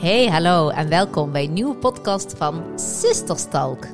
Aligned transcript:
Hey, 0.00 0.26
hallo 0.26 0.68
en 0.68 0.88
welkom 0.88 1.32
bij 1.32 1.44
een 1.44 1.52
nieuwe 1.52 1.76
podcast 1.76 2.34
van 2.36 2.78
Sisterstalk. 2.78 3.86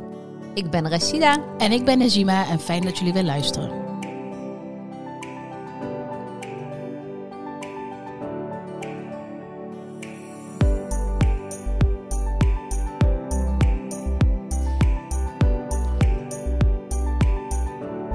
Ik 0.54 0.70
ben 0.70 0.88
Rashida. 0.88 1.56
En 1.58 1.72
ik 1.72 1.84
ben 1.84 1.98
Najima 1.98 2.48
en 2.48 2.60
fijn 2.60 2.82
dat 2.82 2.98
jullie 2.98 3.12
weer 3.12 3.22
luisteren. 3.22 3.70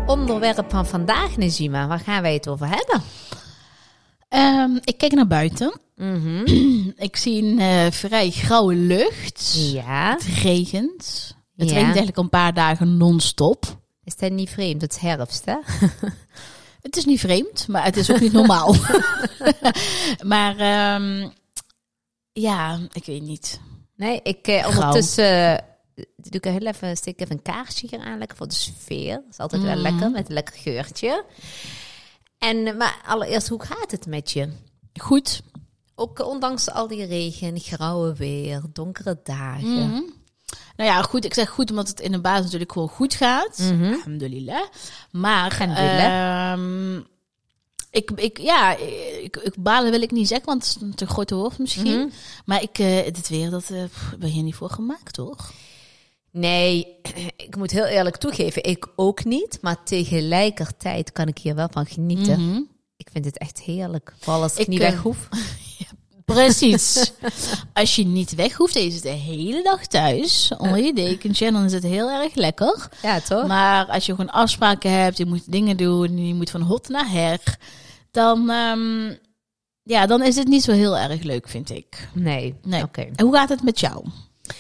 Onderwerp 0.05 0.65
van 0.69 0.85
vandaag, 0.85 1.37
Najima, 1.37 1.87
waar 1.87 1.99
gaan 1.99 2.21
wij 2.21 2.33
het 2.33 2.47
over 2.47 2.67
hebben? 2.67 3.01
Ehm, 4.29 4.75
ik 4.83 4.97
kijk 4.97 5.11
naar 5.11 5.27
buiten. 5.27 5.79
Mhm. 6.01 6.43
Ik 7.07 7.15
zie 7.15 7.43
een 7.43 7.59
eh, 7.59 7.91
vrij 7.91 8.29
grauwe 8.31 8.75
lucht. 8.75 9.53
Ja, 9.73 10.11
Het 10.11 10.23
regent. 10.43 11.35
Het 11.55 11.67
Ja. 11.69 11.73
regent 11.73 11.83
eigenlijk 11.85 12.17
een 12.17 12.29
paar 12.29 12.53
dagen 12.53 12.97
non-stop. 12.97 13.79
is 14.03 14.15
dat 14.15 14.31
niet 14.31 14.49
vreemd? 14.49 14.81
Het 14.81 14.91
is 14.95 14.97
herfst, 15.01 15.45
hè? 15.45 15.55
Het 16.81 16.97
is 16.97 17.05
niet 17.05 17.19
vreemd, 17.19 17.67
maar 17.67 17.83
het 17.83 17.97
is 17.97 18.11
ook 18.11 18.19
niet 18.19 18.31
normaal. 18.31 18.75
maar 20.33 20.57
ehm, 20.57 21.29
ja, 22.31 22.79
ik 22.93 23.05
weet 23.05 23.21
niet. 23.21 23.59
Nee, 23.95 24.19
ik 24.23 24.47
eh, 24.47 24.67
ondertussen 24.67 25.57
eh, 25.57 25.65
doe 26.15 26.31
ik 26.41 26.43
heel 26.43 26.65
even, 26.67 26.97
steek 26.97 27.19
even 27.21 27.35
een 27.35 27.41
kaarsje 27.41 27.87
hier 27.89 27.99
aan, 27.99 28.17
lekker 28.17 28.37
voor 28.37 28.47
de 28.47 28.53
sfeer. 28.53 29.13
Dat 29.15 29.23
is 29.31 29.37
altijd 29.37 29.61
wel 29.61 29.71
Mhm. 29.73 29.81
lekker, 29.81 30.11
met 30.11 30.27
een 30.27 30.33
lekker 30.33 30.55
geurtje. 30.55 31.25
En, 32.37 32.77
maar 32.77 33.01
allereerst, 33.05 33.47
hoe 33.47 33.63
gaat 33.63 33.91
het 33.91 34.05
met 34.05 34.31
je? 34.31 34.49
Goed. 35.01 35.41
Ook 35.95 36.25
ondanks 36.25 36.69
al 36.69 36.87
die 36.87 37.05
regen, 37.05 37.59
grauwe 37.59 38.15
weer, 38.15 38.61
donkere 38.73 39.19
dagen. 39.23 39.87
Mhm. 39.89 40.01
Nou 40.75 40.89
ja, 40.89 41.01
goed. 41.01 41.25
Ik 41.25 41.33
zeg 41.33 41.49
goed 41.49 41.69
omdat 41.69 41.87
het 41.87 41.99
in 41.99 42.11
de 42.11 42.21
basis 42.21 42.43
natuurlijk 42.43 42.71
gewoon 42.71 42.89
goed 42.89 43.13
gaat. 43.13 43.57
Mhm. 43.57 43.93
Alhamdulillah. 43.93 44.63
Maar 45.11 45.51
Alhamdulillah. 45.51 46.51
ehm, 46.51 46.97
ik, 47.91 48.11
ik, 48.11 48.37
ja, 48.37 48.77
ik, 49.21 49.37
ik 49.37 49.53
balen 49.59 49.91
wil 49.91 50.01
ik 50.01 50.11
niet 50.11 50.27
zeggen, 50.27 50.45
want 50.45 50.67
het 50.67 50.75
is 50.75 50.81
een 50.81 50.95
te 50.95 51.07
grote 51.07 51.35
woord 51.35 51.57
misschien. 51.57 51.99
Mhm. 51.99 52.09
Maar 52.45 52.61
ik, 52.61 52.79
eh 52.79 53.03
dit 53.03 53.29
weer, 53.29 53.49
dat 53.49 53.65
pff, 53.65 54.15
ben 54.19 54.35
je 54.35 54.41
niet 54.41 54.55
voor 54.55 54.69
gemaakt, 54.69 55.13
toch? 55.13 55.51
Nee, 56.31 56.87
ik 57.47 57.55
moet 57.55 57.71
heel 57.71 57.85
eerlijk 57.85 58.17
toegeven, 58.17 58.63
ik 58.63 58.87
ook 58.95 59.23
niet. 59.23 59.57
Maar 59.61 59.83
tegelijkertijd 59.83 61.11
kan 61.11 61.27
ik 61.27 61.37
hier 61.37 61.55
wel 61.55 61.67
van 61.71 61.85
genieten. 61.85 62.69
Ik 62.97 63.09
vind 63.11 63.25
het 63.25 63.37
echt 63.37 63.61
heerlijk. 63.61 64.13
Vooral 64.19 64.41
als 64.41 64.53
ik, 64.53 64.59
Ik, 64.59 64.67
niet 64.67 64.79
eh, 64.79 64.89
weg 64.89 65.01
hoef. 65.01 65.27
Precies. 66.25 67.11
Als 67.73 67.95
je 67.95 68.05
niet 68.05 68.35
weg 68.35 68.53
hoeft, 68.53 68.75
en 68.75 68.91
zit 68.91 69.01
de 69.03 69.09
hele 69.09 69.63
dag 69.63 69.87
thuis 69.87 70.51
onder 70.57 70.77
je 70.83 70.93
dekentje, 70.93 71.51
dan 71.51 71.63
is 71.65 71.73
het 71.73 71.83
heel 71.83 72.09
erg 72.09 72.35
lekker. 72.35 72.89
Ja, 73.01 73.19
toch? 73.19 73.47
Maar 73.47 73.85
als 73.85 74.05
je 74.05 74.11
gewoon 74.15 74.31
afspraken 74.31 74.91
hebt, 74.91 75.17
je 75.17 75.25
moet 75.25 75.51
dingen 75.51 75.77
doen, 75.77 76.27
je 76.27 76.33
moet 76.33 76.49
van 76.49 76.61
hot 76.61 76.87
naar 76.89 77.09
her, 77.09 77.39
dan, 78.11 78.49
ehm, 78.49 79.15
ja, 79.83 80.05
dan 80.05 80.23
is 80.23 80.35
het 80.35 80.47
niet 80.47 80.63
zo 80.63 80.71
heel 80.71 80.97
erg 80.97 81.21
leuk, 81.23 81.47
vind 81.47 81.69
ik. 81.69 82.07
nee, 82.13 82.55
Nee. 82.63 82.83
oké. 82.83 83.01
En 83.15 83.25
hoe 83.25 83.35
gaat 83.35 83.49
het 83.49 83.63
met 83.63 83.79
jou? 83.79 84.05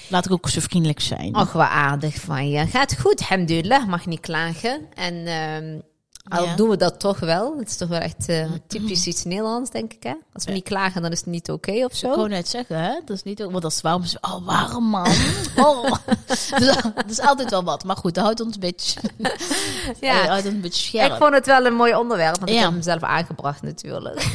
Laat 0.09 0.25
ik 0.25 0.31
ook 0.31 0.49
zo 0.49 0.59
vriendelijk 0.59 0.99
zijn. 0.99 1.35
Och, 1.35 1.51
wat 1.51 1.67
aardig 1.67 2.15
van 2.15 2.49
je. 2.49 2.67
Gaat 2.67 2.99
goed, 2.99 3.19
alhamdulillah. 3.19 3.87
Mag 3.87 4.05
niet 4.05 4.19
klagen. 4.19 4.81
En 4.93 5.25
ehm, 5.25 5.79
al 6.29 6.45
Ja. 6.45 6.55
doen 6.55 6.69
we 6.69 6.77
dat 6.77 6.99
toch 6.99 7.19
wel. 7.19 7.57
Het 7.57 7.67
is 7.69 7.77
toch 7.77 7.89
wel 7.89 7.99
echt 7.99 8.29
eh, 8.29 8.45
typisch 8.67 9.05
iets 9.07 9.23
Nederlands, 9.23 9.69
denk 9.69 9.93
ik. 9.93 10.03
Hè? 10.03 10.13
Als 10.33 10.43
we 10.45 10.51
niet 10.51 10.63
klagen, 10.63 11.01
dan 11.01 11.11
is 11.11 11.17
het 11.17 11.27
niet 11.27 11.49
oké 11.51 11.71
of 11.71 11.91
Ik 11.91 11.95
zo. 11.97 12.13
kon 12.13 12.29
net 12.29 12.47
zeggen, 12.47 12.77
hè? 12.83 12.99
Dat 13.05 13.15
is 13.15 13.23
niet 13.23 13.43
ook, 13.43 13.49
want 13.51 13.63
dat 13.63 13.71
is 13.71 13.81
waarom 13.81 14.03
ze, 14.05 14.17
oh, 14.21 14.45
waarom 14.45 14.83
man? 14.83 15.07
Oh. 15.57 15.91
dus, 16.57 16.77
dat 16.95 17.09
is 17.09 17.19
altijd 17.19 17.49
wel 17.49 17.63
wat. 17.63 17.83
Maar 17.83 17.95
goed, 17.97 18.13
dat 18.15 18.23
houdt 18.23 18.39
ons 18.41 18.53
een 18.53 18.59
beetje, 18.59 18.99
Ja. 19.99 20.13
houdt 20.25 20.45
ons 20.45 20.53
een 20.53 20.61
beetje 20.61 20.83
scherp. 20.83 21.11
Ik 21.11 21.17
vond 21.17 21.33
het 21.33 21.45
wel 21.45 21.65
een 21.65 21.73
mooi 21.75 21.95
onderwerp, 21.95 22.35
want 22.37 22.49
ik 22.49 22.55
Ja. 22.55 22.61
heb 22.61 22.71
hem 22.71 22.81
zelf 22.81 23.01
aangebracht 23.03 23.61
natuurlijk. 23.61 24.25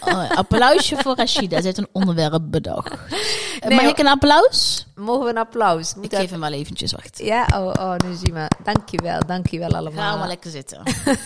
Oh, 0.00 0.30
applausje 0.30 0.96
voor 0.96 1.16
Rashida. 1.16 1.56
Ze 1.58 1.64
heeft 1.64 1.78
een 1.78 1.88
onderwerp 1.92 2.42
bedacht. 2.44 2.92
Eh, 2.92 3.68
Nee, 3.68 3.76
Mag 3.80 3.90
ik 3.90 3.98
een 3.98 4.06
applaus? 4.08 4.86
Mogen 4.94 5.24
we 5.24 5.30
een 5.30 5.38
applaus? 5.38 5.94
Moet 5.94 6.04
Ik 6.04 6.14
geef 6.18 6.30
hem 6.30 6.40
wel 6.40 6.52
eventjes, 6.52 6.92
wacht. 6.92 7.18
Ja, 7.18 7.46
oh, 7.54 7.66
oh, 7.66 7.94
Najima. 7.96 8.48
Dankjewel, 8.64 9.20
dankjewel 9.26 9.68
Ga 9.70 9.76
allemaal. 9.78 10.26
lekker 10.26 10.50
zitten. 10.50 10.82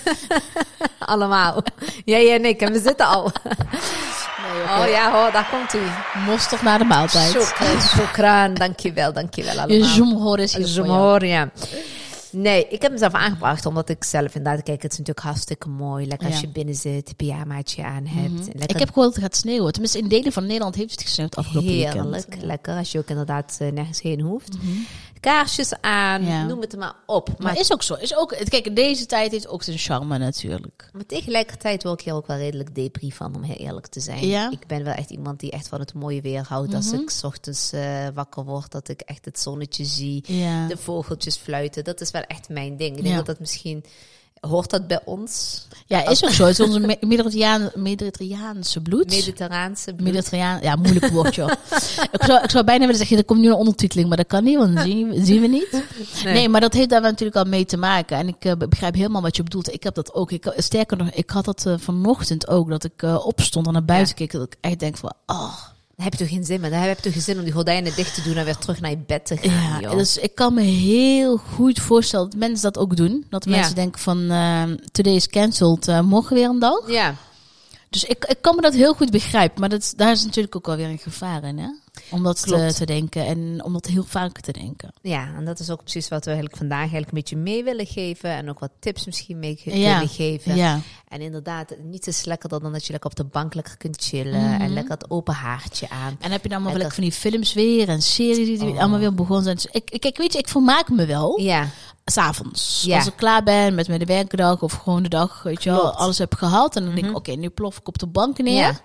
Allemaal. 0.98 1.62
Jij 2.04 2.34
en 2.34 2.44
ik, 2.44 2.60
en 2.60 2.72
we 2.72 2.81
zitten 2.81 3.06
al. 3.06 3.31
Nee, 3.42 4.62
Oh 4.62 4.88
ja, 4.88 5.12
hoor, 5.12 5.32
daar 5.32 5.48
komt 5.50 5.75
u. 5.75 5.81
Mostig 6.26 6.62
na 6.62 6.78
de 6.78 6.84
maaltijd. 6.84 7.31
Shukran, 7.31 7.81
shukran. 7.81 8.54
Dankjewel, 8.54 9.12
dankjewel 9.12 9.59
allemaal. 9.59 9.76
Je 9.76 9.84
zoomhoor 9.84 10.38
is 10.38 10.54
hier. 10.56 10.66
Zomer, 10.66 11.25
ja. 11.25 11.50
Nee, 12.31 12.66
ik 12.69 12.82
heb 12.82 12.92
mezelf 12.92 13.12
aangebracht 13.12 13.66
omdat 13.66 13.88
ik 13.88 14.04
zelf 14.04 14.34
inderdaad, 14.34 14.62
kijk, 14.62 14.82
het 14.82 14.92
is 14.92 14.98
natuurlijk 14.98 15.26
hartstikke 15.26 15.69
mooi. 15.69 16.06
Lekker 16.06 16.28
als 16.28 16.41
je 16.41 16.48
binnen 16.48 16.75
zit, 16.75 17.16
pyjamaatje 17.16 17.84
aan 17.84 18.06
hebt. 18.06 18.54
Mhm. 18.54 18.62
Ik 18.66 18.78
heb 18.78 18.88
gehoord 18.88 18.94
dat 18.94 19.15
het 19.15 19.22
gaat 19.22 19.36
sneeuwen. 19.36 19.72
Tenminste, 19.72 19.98
in 19.98 20.09
delen 20.09 20.32
van 20.32 20.47
Nederland 20.47 20.75
heeft 20.75 20.91
het 20.91 21.03
gesneeuwd 21.03 21.36
afgelopen 21.36 21.70
heerlijk, 21.70 22.10
weekend. 22.10 22.42
lekker. 22.42 22.75
Als 22.75 22.92
je 22.92 22.98
ook 22.98 23.09
inderdaad 23.09 23.56
eh, 23.60 23.72
nergens 23.72 24.03
heen 24.03 24.20
hoeft. 24.20 24.56
Kaarsjes 25.21 25.73
aan, 25.81 26.25
Ja. 26.25 26.45
noem 26.47 26.61
het 26.61 26.77
maar 26.77 26.95
op. 27.06 27.29
Maar, 27.29 27.37
Maar 27.39 27.59
is 27.59 27.73
ook 27.73 27.83
zo. 27.83 27.95
Is 27.95 28.17
ook, 28.17 28.29
kijk, 28.49 28.67
in 28.67 28.75
deze 28.75 29.06
tijd 29.06 29.31
heeft 29.31 29.49
ook 29.49 29.62
zijn 29.62 29.79
charme 29.79 30.19
natuurlijk. 30.19 30.91
maar 30.93 31.06
tegelijkertijd 31.06 31.83
word 31.83 31.99
ik 31.99 32.05
hier 32.05 32.15
ook 32.15 32.27
wel 32.27 32.37
redelijk 32.37 32.75
depri 32.75 33.12
van, 33.12 33.34
om 33.34 33.43
heel 33.43 33.57
eerlijk 33.57 33.87
te 33.87 34.01
zijn. 34.01 34.27
Ja? 34.27 34.51
Ik 34.51 34.67
ben 34.67 34.84
wel 34.84 34.95
echt 34.95 35.11
iemand 35.11 35.41
die 35.41 35.51
echt 35.51 35.69
van 35.69 35.81
het 35.81 35.95
mooie 35.95 36.21
weer 36.21 36.45
houdt. 36.49 36.75
Als 36.75 36.91
Mhm. 36.93 37.01
ik 37.01 37.11
's 37.11 37.23
ochtends 37.25 37.73
eh, 37.73 38.07
wakker 38.15 38.45
word, 38.45 38.71
dat 38.73 38.89
ik 38.89 39.01
echt 39.01 39.25
het 39.25 39.39
zonnetje 39.41 39.84
zie. 39.84 40.23
Ja. 40.27 40.67
de 40.67 40.77
vogeltjes 40.77 41.37
fluiten. 41.37 41.84
Dat 41.84 42.01
is 42.01 42.11
wel 42.11 42.23
echt 42.23 42.49
mijn 42.49 42.77
ding. 42.77 42.97
Ik 42.97 43.03
denk 43.03 43.17
dat 43.17 43.27
dat 43.27 43.39
misschien... 43.41 43.84
Hoort 44.41 44.71
dat 44.71 44.87
bij 44.87 45.00
ons? 45.04 45.62
Ja, 45.87 46.09
is 46.09 46.25
ook 46.25 46.31
zo. 46.31 46.44
Het 46.44 46.59
is 46.59 46.66
onze 46.66 46.81
Me- 46.87 46.97
Mediterraan- 47.00 47.71
Mediterraanse 47.75 48.81
bloed. 48.81 49.10
Mediterraanse 49.10 49.94
bloed? 49.94 50.06
Mediterraan, 50.12 50.60
ja, 50.62 50.76
moeilijk 50.76 51.06
woordje. 51.09 51.43
ik, 52.12 52.22
zou, 52.25 52.43
ik 52.43 52.50
zou 52.50 52.65
bijna 52.65 52.81
willen 52.81 52.97
zeggen, 52.97 53.16
er 53.16 53.25
komt 53.25 53.41
nu 53.41 53.47
een 53.48 53.54
ondertiteling, 53.54 54.09
maar 54.09 54.16
dat 54.16 54.27
kan 54.27 54.44
niet, 54.44 54.56
want 54.56 54.75
dat 54.75 54.84
zien, 54.84 55.27
zien 55.27 55.41
we 55.41 55.47
niet. 55.47 55.82
Nee. 56.25 56.48
maar 56.48 56.60
dat 56.60 56.72
heeft 56.72 56.88
daar 56.88 57.00
natuurlijk 57.00 57.37
al 57.38 57.44
mee 57.44 57.65
te 57.65 57.77
maken. 57.77 58.16
En 58.16 58.28
ik 58.28 58.44
eh, 58.44 58.53
begrijp 58.69 58.94
helemaal 58.94 59.22
wat 59.22 59.37
je 59.37 59.43
bedoelt. 59.43 59.72
Ik 59.72 59.82
heb 59.82 59.94
dat 59.94 60.15
ook. 60.15 60.32
Ik, 60.32 60.53
sterker 60.56 60.97
nog, 60.97 61.10
ik 61.10 61.31
had 61.31 61.44
dat 61.44 61.66
eh, 61.66 61.75
vanochtend 61.78 62.48
ook, 62.48 62.69
dat 62.69 62.84
ik 62.84 63.03
eh, 63.03 63.27
opstond 63.27 63.66
en 63.66 63.72
naar 63.72 63.84
buiten 63.84 64.15
keek, 64.15 64.32
dat 64.32 64.43
ik 64.43 64.56
echt 64.60 64.78
denk 64.81 64.97
van, 64.97 65.12
oh, 65.27 65.54
Dan 65.98 66.06
heb 66.06 66.16
je 66.19 66.25
toch 66.25 66.34
geen 66.34 66.44
zin 66.44 66.60
meer? 66.60 66.70
Dan 66.70 66.78
heb 66.81 66.97
je 66.97 67.03
toch 67.03 67.12
geen 67.12 67.22
zin 67.22 67.38
om 67.38 67.44
die 67.44 67.53
gordijnen 67.53 67.94
dicht 67.97 68.14
te 68.14 68.22
doen 68.22 68.36
en 68.36 68.44
weer 68.44 68.56
terug 68.56 68.81
naar 68.81 68.91
je 68.91 68.98
bed 69.06 69.26
te 69.26 69.36
gaan, 69.36 69.50
Ja, 69.50 69.81
joh. 69.81 69.97
dus 69.98 70.16
ik 70.19 70.34
kan 70.34 70.54
me 70.54 70.62
heel 70.62 71.36
goed 71.36 71.81
voorstellen 71.81 72.31
dat 72.31 72.38
mensen 72.38 72.72
dat 72.72 72.82
ook 72.82 72.97
doen. 72.97 73.26
Dat 73.31 73.44
Ja. 73.44 73.50
mensen 73.50 73.75
denken 73.75 74.00
van, 74.00 74.31
eh, 74.31 74.62
today 74.92 75.14
is 75.14 75.26
cancelled, 75.28 75.88
eh, 75.88 76.00
morgen 76.00 76.34
weer 76.36 76.48
een 76.48 76.59
dag. 76.59 76.91
Ja, 76.91 77.14
Dus 77.91 78.04
ik, 78.04 78.25
ik 78.25 78.36
kan 78.41 78.54
me 78.56 78.62
dat 78.62 78.75
heel 78.75 78.94
goed 78.94 79.10
begrijpen. 79.10 79.60
Maar 79.60 79.69
dat, 79.69 79.92
daar 79.97 80.12
is 80.12 80.25
natuurlijk 80.25 80.56
ook 80.56 80.66
wel 80.66 80.76
weer 80.76 80.88
een 80.88 80.98
gevaar 80.98 81.44
in, 81.44 81.59
hè? 81.59 81.69
Om 82.10 82.22
dat 82.22 82.42
te, 82.42 82.72
te 82.75 82.86
denken 82.86 83.26
en 83.26 83.64
om 83.64 83.72
dat 83.72 83.86
heel 83.86 84.04
vaak 84.04 84.41
te 84.41 84.53
denken. 84.53 84.92
ja, 85.03 85.34
en 85.36 85.44
dat 85.44 85.59
is 85.59 85.70
ook 85.70 85.82
precies 85.82 86.09
wat 86.09 86.20
we 86.25 86.26
eigenlijk 86.31 86.59
vandaag 86.59 86.78
eigenlijk 86.78 87.09
een 87.09 87.19
beetje 87.19 87.36
mee 87.36 87.64
willen 87.64 87.86
geven. 87.86 88.31
En 88.31 88.48
ook 88.48 88.59
wat 88.59 88.70
tips 88.81 89.06
misschien 89.06 89.38
mee 89.38 89.60
Ja. 89.64 89.72
kunnen 89.91 90.09
geven. 90.14 90.56
Ja. 90.56 90.81
En 91.09 91.20
inderdaad, 91.20 91.75
niets 91.82 92.06
is 92.09 92.25
lekkerder 92.25 92.60
dan 92.60 92.72
dat 92.72 92.84
je 92.86 92.92
lekker 92.92 93.10
op 93.10 93.16
de 93.16 93.25
bank 93.25 93.54
lekker 93.54 93.76
kunt 93.76 94.03
chillen. 94.03 94.41
Mhm. 94.53 94.60
En 94.60 94.72
lekker 94.72 94.92
het 94.92 95.10
open 95.10 95.34
haartje 95.34 95.88
aan. 95.91 96.16
En 96.20 96.31
heb 96.31 96.42
je 96.42 96.48
dan 96.48 96.62
allemaal 96.62 96.82
dat- 96.82 96.94
van 96.94 97.03
die 97.03 97.12
films 97.12 97.53
weer 97.53 97.88
en 97.88 98.03
series 98.03 98.59
die 98.59 98.69
Oh. 98.72 98.78
allemaal 98.78 98.98
weer 98.98 99.15
begonnen 99.15 99.44
zijn. 99.44 99.56
Dus 99.56 99.66
ik, 99.70 99.91
ik, 99.91 100.04
ik 100.04 100.16
weet 100.16 100.32
je, 100.32 100.38
ik 100.38 100.48
vermaak 100.48 100.88
me 100.91 101.06
wel. 101.06 101.41
Ja, 101.41 101.69
S'avonds. 102.04 102.82
Ja. 102.86 102.97
Als 102.97 103.06
ik 103.06 103.16
klaar 103.16 103.42
ben 103.42 103.75
met 103.75 103.88
mijn 103.88 104.04
werkdag 104.06 104.62
of 104.62 104.72
gewoon 104.72 105.03
de 105.03 105.09
dag, 105.09 105.42
weet 105.42 105.62
je 105.62 105.70
wel, 105.70 105.91
alles 105.92 106.19
heb 106.19 106.34
gehad. 106.34 106.76
En 106.76 106.82
dan 106.84 106.91
denk 106.94 107.06
Mhm. 107.06 107.10
ik, 107.15 107.19
oké, 107.19 107.32
nu 107.32 107.48
plof 107.48 107.78
ik 107.78 107.88
op 107.88 107.98
de 107.98 108.06
bank 108.06 108.39
neer. 108.39 108.54
Ja. 108.54 108.80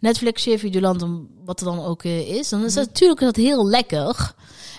Netflix, 0.00 0.42
serie, 0.42 0.88
om 0.88 1.28
wat 1.44 1.60
er 1.60 1.66
dan 1.66 1.84
ook 1.84 2.02
eh, 2.02 2.28
is. 2.28 2.48
Dan 2.48 2.58
Mhm. 2.58 2.68
is 2.68 2.74
dat 2.74 2.86
natuurlijk 2.86 3.20
dat 3.20 3.36
heel 3.36 3.66
lekker. 3.68 4.34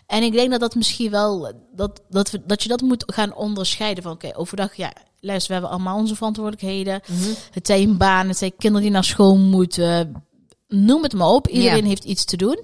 En 0.08 0.24
ik 0.24 0.32
denk 0.34 0.52
dat 0.52 0.60
dat 0.60 0.76
misschien 0.76 1.12
wel, 1.12 1.54
dat, 1.76 2.02
dat, 2.10 2.32
we, 2.32 2.42
dat 2.46 2.64
je 2.64 2.70
dat 2.70 2.82
moet 2.82 3.04
gaan 3.08 3.34
onderscheiden 3.36 4.04
van, 4.04 4.12
oké, 4.12 4.32
overdag, 4.36 4.76
ja, 4.76 4.94
luister, 5.20 5.48
we 5.48 5.54
hebben 5.54 5.72
allemaal 5.72 5.98
onze 5.98 6.16
verantwoordelijkheden. 6.16 7.02
Mhm. 7.08 7.30
Het 7.52 7.68
zijn 7.68 7.90
een 7.90 7.98
baan, 7.98 8.28
het 8.28 8.38
zijn 8.38 8.56
kinderen 8.58 8.82
die 8.82 8.92
naar 8.92 9.04
school 9.04 9.38
moeten. 9.38 10.24
Noem 10.68 11.04
het 11.04 11.14
maar 11.14 11.28
op. 11.28 11.48
Iedereen 11.48 11.86
heeft 11.86 12.04
iets 12.04 12.26
te 12.26 12.38
doen. 12.38 12.60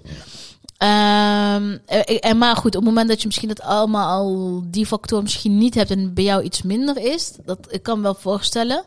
Ehm, 0.77 1.77
eh, 1.85 2.17
en 2.19 2.37
maar 2.37 2.55
goed, 2.55 2.75
op 2.75 2.81
het 2.81 2.89
moment 2.89 3.07
dat 3.09 3.19
je 3.21 3.27
misschien 3.27 3.47
dat 3.47 3.61
allemaal 3.61 4.09
al 4.09 4.61
die 4.65 4.85
factor 4.85 5.21
misschien 5.21 5.57
niet 5.57 5.75
hebt 5.75 5.91
en 5.91 6.13
bij 6.13 6.23
jou 6.23 6.43
iets 6.43 6.61
minder 6.61 6.97
is, 6.97 7.33
dat 7.45 7.67
ik 7.69 7.83
kan 7.83 7.97
me 7.97 8.03
wel 8.03 8.15
voorstellen. 8.15 8.83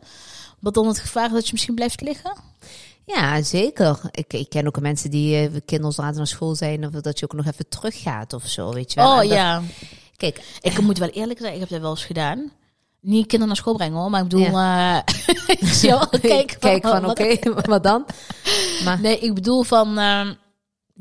Wat 0.60 0.74
dan 0.74 0.86
het 0.86 0.98
gevaar 0.98 1.26
is 1.26 1.32
dat 1.32 1.46
je 1.46 1.52
misschien 1.52 1.74
blijft 1.74 2.00
liggen. 2.00 2.32
Ja, 3.14 3.42
zeker. 3.42 4.00
Ik, 4.10 4.32
ik 4.32 4.48
ken 4.48 4.66
ook 4.66 4.80
mensen 4.80 5.10
die 5.10 5.60
kinderen 5.60 5.94
later 5.96 6.16
naar 6.16 6.26
school 6.26 6.54
zijn, 6.54 6.86
of 6.86 6.92
dat 6.92 7.18
je 7.18 7.24
ook 7.24 7.32
nog 7.32 7.46
even 7.46 7.68
teruggaat 7.68 8.32
of 8.32 8.46
zo, 8.46 8.72
weet 8.72 8.92
je 8.92 9.00
wel. 9.00 9.10
Oh 9.10 9.16
dat- 9.16 9.28
ja. 9.28 9.62
Kijk, 10.16 10.40
Ik 10.60 10.80
moet 10.80 10.98
wel 10.98 11.08
eerlijk 11.08 11.38
zijn, 11.40 11.54
ik 11.54 11.60
heb 11.60 11.68
dat 11.68 11.80
wel 11.80 11.90
eens 11.90 12.04
gedaan. 12.04 12.52
Niet 13.00 13.20
kinderen 13.26 13.46
naar 13.46 13.56
school 13.56 13.74
brengen 13.76 13.98
hoor, 13.98 14.10
maar 14.10 14.22
ik 14.22 14.28
bedoel, 14.28 14.58
eh, 14.58 14.98
ik 15.60 15.66
zie 15.68 15.94
kijk 16.58 16.82
van 16.82 17.10
oké, 17.10 17.36
wat 17.70 17.82
dan? 17.82 18.06
Maar 18.84 19.00
Nee, 19.00 19.18
ik 19.18 19.34
bedoel 19.34 19.62
van, 19.62 19.98
ehm, 19.98 20.34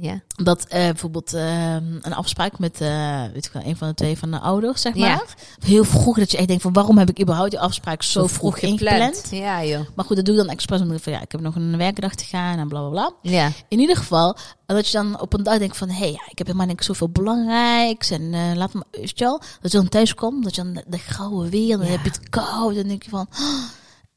Ja. 0.01 0.21
Dat 0.43 0.65
eh, 0.65 0.83
bijvoorbeeld 0.83 1.33
eh, 1.33 1.73
een 1.73 2.13
afspraak 2.13 2.59
met 2.59 2.81
eh, 2.81 3.23
weet 3.33 3.45
ik 3.45 3.51
wel, 3.53 3.63
een 3.65 3.77
van 3.77 3.87
de 3.87 3.93
twee 3.93 4.17
van 4.17 4.31
de 4.31 4.39
ouders, 4.39 4.81
zeg 4.81 4.95
Ja. 4.95 5.07
maar. 5.15 5.35
Heel 5.65 5.83
vroeg 5.83 6.17
dat 6.17 6.31
je 6.31 6.37
echt 6.37 6.47
denkt 6.47 6.61
van 6.63 6.73
waarom 6.73 6.97
heb 6.97 7.09
ik 7.09 7.21
überhaupt 7.21 7.51
die 7.51 7.59
afspraak 7.59 8.03
zo, 8.03 8.27
vroeg 8.27 8.57
ingepland? 8.57 9.27
Ja, 9.31 9.63
joh. 9.65 9.79
Maar 9.95 10.05
goed, 10.05 10.15
dat 10.15 10.25
doe 10.25 10.35
ik 10.35 10.41
dan 10.41 10.49
expres 10.49 10.81
omdat 10.81 10.97
ik 10.97 11.03
van 11.03 11.13
ja, 11.13 11.21
ik 11.21 11.31
heb 11.31 11.41
nog 11.41 11.55
een 11.55 11.77
werkdag 11.77 12.15
te 12.15 12.23
gaan 12.25 12.57
en 12.59 12.67
bla 12.67 12.79
bla 12.79 12.89
bla. 12.89 13.11
Ja. 13.31 13.51
In 13.67 13.79
ieder 13.79 13.95
geval, 13.97 14.37
dat 14.65 14.87
je 14.87 14.97
dan 14.97 15.19
op 15.21 15.33
een 15.33 15.43
dag 15.43 15.57
denkt 15.57 15.77
van 15.77 15.89
hé, 15.89 15.97
hey, 15.97 16.11
ja, 16.11 16.21
ik 16.29 16.37
heb 16.37 16.47
helemaal 16.47 16.67
niks 16.67 16.85
zoveel 16.85 17.09
belangrijks 17.09 18.09
en 18.11 18.33
eh, 18.33 18.41
laat 18.55 18.73
me, 18.73 18.83
weet 18.91 19.19
je 19.19 19.25
wel, 19.25 19.41
dat 19.61 19.71
je 19.71 19.77
dan 19.77 19.89
thuis 19.89 20.13
komt, 20.13 20.43
dat 20.43 20.55
je 20.55 20.63
dan 20.63 20.73
de, 20.73 20.83
de 20.87 20.97
grauwe 20.97 21.49
weer, 21.49 21.77
dan 21.77 21.85
Ja. 21.85 21.91
heb 21.91 22.03
je 22.03 22.09
het 22.09 22.29
koud, 22.29 22.75
dan 22.75 22.87
denk 22.87 23.03
je 23.03 23.09
van 23.09 23.27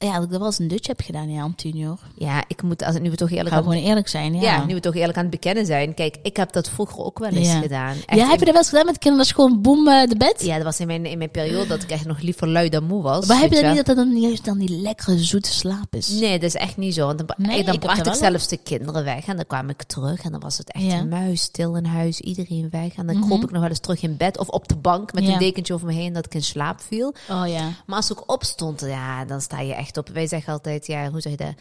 ja, 0.03 0.13
dat 0.19 0.23
ik 0.23 0.29
wel 0.37 0.45
eens 0.45 0.59
een 0.59 0.67
dutje 0.67 0.91
heb 0.91 1.01
gedaan 1.05 1.29
ja, 1.29 1.45
om 1.45 1.55
tien 1.55 1.77
uur. 1.77 1.97
Ja, 2.15 2.43
ik 2.47 2.61
moet, 2.63 2.83
als 2.83 2.93
het 2.93 3.03
nu 3.03 3.09
we 3.09 3.15
toch 3.15 3.29
eerlijk 3.29 3.49
Ga 3.49 3.55
aan, 3.55 3.63
gewoon 3.63 3.77
eerlijk 3.77 4.07
zijn, 4.07 4.33
ja. 4.33 4.41
ja. 4.41 4.65
nu 4.65 4.73
we 4.73 4.79
toch 4.79 4.95
eerlijk 4.95 5.17
aan 5.17 5.23
het 5.23 5.31
bekennen 5.31 5.65
zijn. 5.65 5.93
Kijk, 5.93 6.17
ik 6.23 6.37
heb 6.37 6.51
dat 6.53 6.69
vroeger 6.69 6.97
ook 7.03 7.19
wel 7.19 7.29
eens 7.29 7.47
Ja. 7.51 7.59
gedaan. 7.59 7.95
Echt 8.05 8.19
ja, 8.19 8.29
heb 8.29 8.39
je 8.39 8.45
dat 8.45 8.53
wel 8.53 8.55
eens 8.57 8.69
gedaan 8.69 8.85
met 8.85 8.97
kinderen? 8.97 9.17
Dat 9.17 9.37
is 9.37 9.43
gewoon 9.43 9.61
boem 9.61 9.87
eh, 9.87 10.07
de 10.09 10.17
bed? 10.17 10.43
Ja, 10.45 10.55
dat 10.55 10.63
was 10.63 10.79
in 10.79 10.87
mijn, 10.87 11.05
in 11.05 11.17
mijn 11.17 11.31
periode 11.31 11.67
dat 11.67 11.83
ik 11.83 11.89
echt 11.89 12.05
nog 12.05 12.19
liever 12.19 12.47
lui 12.47 12.69
dan 12.69 12.83
moe 12.83 13.01
was. 13.01 13.25
Maar 13.25 13.39
heb 13.39 13.51
je 13.53 13.61
dan 13.61 13.67
niet 13.75 13.85
dat 13.85 13.95
dat 13.95 14.05
dan 14.05 14.19
juist 14.21 14.45
dan 14.45 14.57
die 14.57 14.69
lekkere 14.81 15.19
zoete 15.23 15.51
slaap 15.51 15.95
is? 15.95 16.09
Nee, 16.09 16.31
dat 16.39 16.47
is 16.49 16.55
echt 16.55 16.77
niet 16.77 16.93
zo. 16.93 17.05
Want 17.05 17.17
dan, 17.17 17.27
Nee, 17.37 17.63
dan 17.63 17.73
ik 17.73 17.79
bracht 17.79 18.07
ik 18.07 18.13
zelfs 18.13 18.47
de 18.47 18.57
kinderen 18.57 19.03
weg. 19.03 19.25
En 19.25 19.35
dan 19.35 19.45
kwam 19.47 19.69
ik 19.69 19.83
terug. 19.83 20.21
En 20.23 20.31
dan 20.31 20.39
was 20.39 20.57
het 20.57 20.71
echt 20.71 20.83
Ja. 20.83 20.97
een 20.97 21.07
muis 21.09 21.41
stil 21.41 21.75
in 21.75 21.85
huis. 21.85 22.19
Iedereen 22.19 22.67
weg. 22.71 22.93
En 22.95 23.05
dan 23.07 23.17
Mhm. 23.17 23.25
kroop 23.25 23.43
ik 23.43 23.51
nog 23.51 23.61
wel 23.61 23.69
eens 23.69 23.79
terug 23.79 24.01
in 24.01 24.17
bed. 24.17 24.37
Of 24.37 24.47
op 24.47 24.67
de 24.67 24.75
bank 24.75 25.13
met 25.13 25.27
een 25.27 25.37
dekentje 25.37 25.73
over 25.73 25.87
me 25.87 25.93
heen. 25.93 26.13
Dat 26.13 26.25
ik 26.25 26.33
in 26.33 26.43
slaap 26.43 26.81
viel. 26.81 27.13
Oh 27.29 27.47
ja. 27.47 27.69
Maar 27.85 27.95
als 27.95 28.11
ik 28.11 28.31
opstond, 28.31 28.81
ja, 28.81 29.25
dan 29.25 29.41
sta 29.41 29.59
je 29.59 29.73
echt 29.73 29.92
op. 29.97 30.09
Wij 30.09 30.27
zeggen 30.27 30.53
altijd, 30.53 30.87
ja, 30.87 31.09
hoe 31.09 31.21
zeg 31.21 31.31
je 31.31 31.37
dat? 31.37 31.53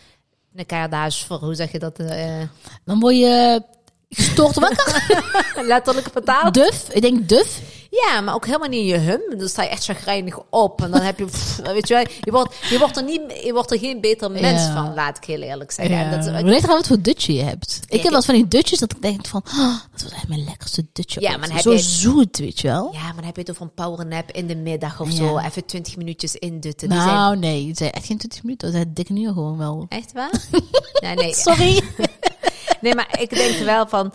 Een 0.54 0.66
kaardaas 0.66 1.24
voor, 1.24 1.38
hoe 1.38 1.54
zeg 1.54 1.72
je 1.72 1.78
dat? 1.78 1.98
eh, 1.98 2.40
Dan 2.84 3.00
word 3.00 3.16
je 3.16 3.62
gestoord 4.08 4.54
wakker. 4.54 5.04
letterlijk 5.66 6.08
vertaald. 6.12 6.54
Duf. 6.54 6.88
Ik 6.92 7.02
denk 7.02 7.28
duf. 7.28 7.60
Ja, 8.06 8.20
maar 8.20 8.34
ook 8.34 8.46
helemaal 8.46 8.68
niet 8.68 8.80
in 8.80 8.86
je 8.86 8.98
hum. 8.98 9.38
Dan 9.38 9.48
sta 9.48 9.62
je 9.62 9.68
echt 9.68 9.84
chagrijnig 9.84 10.38
op. 10.50 10.82
En 10.82 10.90
dan 10.90 11.00
heb 11.00 11.18
je, 11.18 11.24
pff, 11.24 11.56
weet 11.56 11.88
je 11.88 11.94
wel, 11.94 12.04
je 12.20 12.30
wordt, 12.30 12.54
je 12.70 12.78
wordt 12.78 12.96
er 12.96 13.02
niet, 13.04 13.20
je 13.44 13.52
wordt 13.52 13.70
er 13.70 13.78
geen 13.78 14.00
beter 14.00 14.30
mens 14.30 14.62
Ja. 14.62 14.72
van, 14.72 14.94
laat 14.94 15.16
ik 15.16 15.24
heel 15.24 15.40
eerlijk 15.40 15.70
zeggen. 15.70 15.96
En 15.96 16.10
Ja. 16.24 16.32
dat, 16.32 16.42
ligt 16.42 16.62
eraan 16.64 16.76
wat 16.76 16.86
voor 16.86 17.00
dutje 17.00 17.32
je 17.34 17.42
hebt. 17.42 17.80
Ik 17.88 18.02
heb 18.02 18.12
wel 18.12 18.22
van 18.22 18.34
die 18.34 18.48
dutjes 18.48 18.78
dat 18.78 18.92
ik 18.92 19.02
denk 19.02 19.26
van, 19.26 19.42
oh, 19.58 19.74
dat 19.92 20.02
was 20.02 20.12
echt 20.12 20.28
mijn 20.28 20.44
lekkerste 20.44 20.86
dutje. 20.92 21.20
Ja, 21.20 21.36
maar 21.36 21.60
Zo 21.60 21.70
jij- 21.70 21.78
zoet, 21.82 22.38
weet 22.38 22.60
je 22.60 22.68
wel. 22.68 22.90
Ja, 22.92 23.02
maar 23.02 23.14
dan 23.14 23.24
heb 23.24 23.34
je 23.34 23.40
het 23.40 23.50
over 23.50 23.62
een 23.62 23.74
powernap 23.74 24.30
in 24.30 24.46
de 24.46 24.56
middag 24.56 25.00
of 25.00 25.10
zo. 25.10 25.38
Even 25.38 25.64
20 25.66 25.96
minuutjes 25.96 26.34
indutten. 26.34 26.88
Die 26.88 26.98
zijn 27.00 27.10
Nou, 27.14 27.36
nee, 27.36 27.68
het 27.68 27.76
zijn 27.78 27.92
echt 27.92 28.06
geen 28.06 28.18
20 28.18 28.42
minuten. 28.42 28.66
Dat 28.72 28.76
zijn 28.76 28.94
dikke 28.94 29.12
uur 29.14 29.32
gewoon 29.32 29.58
wel. 29.58 29.86
echt 29.88 30.12
waar? 30.12 30.30
nee, 31.02 31.14
nee. 31.14 31.34
Sorry. 31.34 31.82
nee, 32.80 32.94
maar 32.94 33.20
ik 33.20 33.30
denk 33.30 33.56
wel 33.58 33.86
van... 33.86 34.12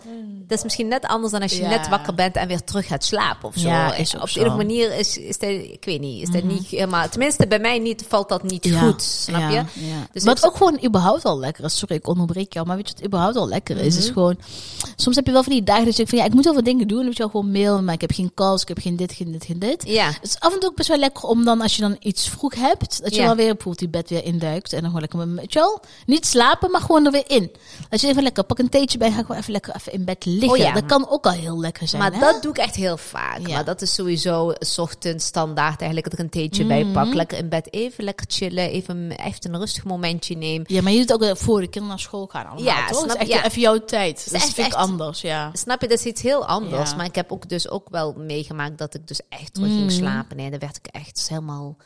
Dat 0.48 0.58
is 0.58 0.64
misschien 0.64 0.88
net 0.88 1.04
anders 1.06 1.32
dan 1.32 1.42
als 1.42 1.52
je 1.52 1.62
Ja. 1.62 1.68
net 1.68 1.88
wakker 1.88 2.14
bent 2.14 2.36
en 2.36 2.48
weer 2.48 2.64
terug 2.64 2.86
gaat 2.86 3.04
slapen 3.04 3.48
of 3.48 3.54
zo. 3.56 3.68
Ja, 3.68 3.94
is 3.94 4.14
Op 4.14 4.32
de 4.32 4.40
een 4.44 4.56
manier 4.56 4.98
is, 4.98 5.16
is 5.18 5.38
dat, 5.38 5.50
ik 5.50 5.84
weet 5.84 6.00
niet, 6.00 6.22
is 6.22 6.30
dat 6.30 6.42
niet 6.42 6.66
helemaal... 6.66 7.08
Tenminste, 7.08 7.46
bij 7.46 7.58
mij 7.58 7.78
niet, 7.78 8.04
valt 8.08 8.28
dat 8.28 8.42
niet 8.42 8.74
goed, 8.80 9.02
snap 9.02 9.50
je? 9.50 9.54
Ja. 9.56 9.64
Dus 10.12 10.24
wat 10.24 10.44
ook 10.46 10.56
gewoon 10.56 10.78
überhaupt 10.84 11.24
al 11.24 11.38
lekker 11.38 11.64
is. 11.64 11.78
Sorry, 11.78 11.94
ik 11.94 12.06
onderbreek 12.08 12.52
jou. 12.52 12.66
Maar 12.66 12.76
weet 12.76 12.88
je 12.88 12.94
wat 12.94 13.04
überhaupt 13.04 13.36
al 13.36 13.48
lekker 13.48 13.76
is? 13.76 13.94
Mhm. 13.94 14.02
Is 14.02 14.10
gewoon... 14.10 14.38
Soms 14.96 15.16
heb 15.16 15.26
je 15.26 15.32
wel 15.32 15.42
van 15.42 15.52
die 15.52 15.62
dagen 15.62 15.84
dat 15.84 15.90
je 15.90 15.96
denkt 15.96 16.10
van... 16.10 16.18
Ja, 16.20 16.24
ik 16.26 16.34
moet 16.34 16.44
wel 16.44 16.54
wat 16.54 16.64
dingen 16.64 16.88
doen. 16.88 17.04
Weet 17.04 17.12
je 17.12 17.18
wel, 17.18 17.28
gewoon 17.28 17.50
mail. 17.50 17.82
Maar 17.82 17.94
ik 17.94 18.00
heb 18.00 18.12
geen 18.12 18.30
calls. 18.34 18.62
Ik 18.62 18.68
heb 18.68 18.78
geen 18.78 18.96
dit, 18.96 19.12
geen 19.12 19.32
dit, 19.32 19.44
geen 19.44 19.58
dit. 19.58 19.82
Ja, 19.86 20.06
Het 20.06 20.18
is 20.22 20.40
af 20.40 20.52
en 20.54 20.60
toe 20.60 20.68
ook 20.70 20.76
best 20.76 20.88
wel 20.88 20.98
lekker 20.98 21.22
om 21.22 21.44
dan, 21.44 21.60
als 21.60 21.76
je 21.76 21.82
dan 21.82 21.96
iets 22.00 22.28
vroeg 22.28 22.54
hebt, 22.54 23.02
dat 23.02 23.14
je 23.14 23.22
wel 23.22 23.36
weer 23.36 23.46
bijvoorbeeld 23.54 23.78
die 23.78 23.88
bed 23.88 24.08
weer 24.08 24.24
induikt. 24.24 24.72
En 24.72 24.76
dan 24.82 24.86
gewoon 24.86 25.00
lekker, 25.00 25.18
met- 25.18 25.40
weet 25.40 25.52
je 25.52 25.58
wel, 25.58 25.80
niet 26.06 26.26
slapen, 26.26 26.70
maar 26.70 26.80
gewoon 26.80 27.04
er 27.06 27.12
weer 27.12 27.24
in. 27.30 27.50
Dat 27.88 28.00
je 28.00 28.06
even 28.08 28.22
lekker, 28.22 28.44
pak 28.44 28.58
een 28.58 28.68
theetje 28.68 28.98
bij, 28.98 29.10
ga 29.10 29.20
gewoon 29.20 29.36
even 29.40 29.52
lekker 29.52 29.74
even 29.76 29.92
in 29.92 30.04
bed 30.04 30.24
liggen. 30.24 30.37
Oh 30.46 30.56
ja, 30.56 30.72
dat 30.72 30.86
kan 30.86 31.08
ook 31.08 31.24
al 31.26 31.32
heel 31.32 31.60
lekker 31.60 31.88
zijn, 31.88 32.02
maar 32.02 32.12
hè? 32.12 32.18
dat 32.20 32.42
doe 32.42 32.50
ik 32.50 32.58
echt 32.58 32.74
heel 32.74 32.96
vaak. 32.96 33.38
Ja. 33.46 33.54
Maar 33.54 33.64
dat 33.64 33.82
is 33.82 33.94
sowieso 33.94 34.52
's 34.58 34.78
ochtends 34.78 35.26
standaard 35.26 35.80
eigenlijk 35.80 36.10
dat 36.10 36.12
ik 36.18 36.24
een 36.24 36.30
theetje 36.30 36.64
bij 36.66 36.82
Mhm. 36.84 36.92
pak. 36.92 37.14
Lekker 37.14 37.38
in 37.38 37.48
bed 37.48 37.72
even 37.72 38.04
lekker 38.04 38.26
chillen, 38.28 38.70
even 38.70 39.18
echt 39.18 39.44
een 39.44 39.58
rustig 39.58 39.84
momentje 39.84 40.36
neem. 40.36 40.62
Ja, 40.66 40.82
maar 40.82 40.92
je 40.92 40.98
doet 40.98 41.12
ook 41.12 41.20
wel 41.20 41.36
voor 41.36 41.60
de 41.60 41.64
kinderen 41.68 41.88
naar 41.88 41.98
school 41.98 42.26
gaan 42.26 42.46
allemaal, 42.46 42.64
Ja, 42.64 42.86
toch? 42.88 43.06
Dat 43.06 43.20
is 43.22 43.28
echt 43.28 43.44
even 43.46 43.60
jouw 43.60 43.84
tijd. 43.84 44.24
Dat 44.24 44.34
echt- 44.34 44.44
vind 44.44 44.56
ik 44.58 44.64
echt- 44.64 44.74
anders, 44.74 45.20
ja. 45.20 45.50
Snap 45.52 45.80
je, 45.80 45.88
dat 45.88 45.98
is 45.98 46.04
iets 46.04 46.22
heel 46.22 46.46
anders. 46.46 46.94
Maar 46.96 47.06
ik 47.06 47.14
heb 47.14 47.32
ook 47.32 47.48
dus 47.48 47.68
ook 47.68 47.88
wel 47.90 48.14
meegemaakt 48.16 48.78
dat 48.78 48.94
ik 48.94 49.06
dus 49.08 49.20
echt 49.28 49.54
terug 49.54 49.68
ging 49.68 49.82
Mm. 49.82 49.90
slapen. 49.90 50.36
Nee, 50.36 50.50
dan 50.50 50.58
werd 50.58 50.76
ik 50.76 50.86
echt 50.86 51.26
helemaal... 51.28 51.76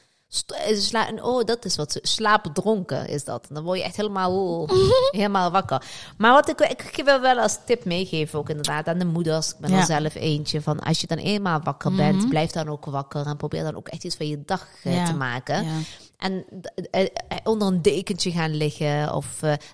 eh, 0.46 0.76
Sla 0.78 1.08
oh, 1.22 1.44
dat 1.44 1.64
is 1.64 1.76
wat 1.76 1.92
ze 1.92 1.98
slaapdronken 2.02 3.08
is 3.08 3.24
dat. 3.24 3.46
Dan 3.50 3.62
word 3.62 3.78
je 3.78 3.84
echt 3.84 3.96
helemaal, 3.96 4.66
helemaal 5.10 5.50
wakker. 5.50 5.82
Maar 6.18 6.32
wat 6.32 6.48
ik, 6.48 6.60
ik 6.96 7.04
wil 7.04 7.20
wel 7.20 7.38
als 7.38 7.58
tip 7.66 7.84
meegeven, 7.84 8.38
ook 8.38 8.48
inderdaad 8.48 8.86
aan 8.86 8.98
de 8.98 9.04
moeders. 9.04 9.50
Ik 9.50 9.58
ben 9.58 9.70
Ja. 9.70 9.78
er 9.78 9.84
zelf 9.84 10.14
eentje 10.14 10.60
van. 10.62 10.80
Als 10.80 11.00
je 11.00 11.06
dan 11.06 11.18
eenmaal 11.18 11.60
wakker 11.62 11.92
bent, 11.94 12.16
Mhm. 12.20 12.28
blijf 12.28 12.50
dan 12.50 12.68
ook 12.68 12.84
wakker 12.84 13.26
en 13.26 13.36
probeer 13.36 13.62
dan 13.62 13.76
ook 13.76 13.88
echt 13.88 14.04
iets 14.04 14.16
van 14.16 14.28
je 14.28 14.42
dag 14.46 14.66
eh, 14.82 14.94
Ja. 14.94 15.04
te 15.04 15.14
maken. 15.14 15.64
Ja. 15.64 15.70
En 16.16 16.44
eh, 16.90 17.06
onder 17.44 17.68
een 17.68 17.82
dekentje 17.82 18.30
gaan 18.30 18.54
liggen 18.54 19.14
of 19.14 19.26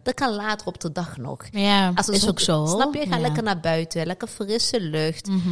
dat 0.02 0.14
kan 0.14 0.34
later 0.34 0.66
op 0.66 0.80
de 0.80 0.92
dag 0.92 1.16
nog. 1.16 1.36
Ja, 1.50 1.92
Als 1.94 2.08
is 2.08 2.28
ook 2.28 2.40
zo. 2.40 2.66
Snap 2.66 2.94
je? 2.94 3.06
Ga 3.06 3.16
Ja. 3.16 3.20
lekker 3.20 3.42
naar 3.42 3.60
buiten, 3.60 4.06
lekker 4.06 4.28
frisse 4.28 4.80
lucht. 4.80 5.26
Mhm. 5.26 5.48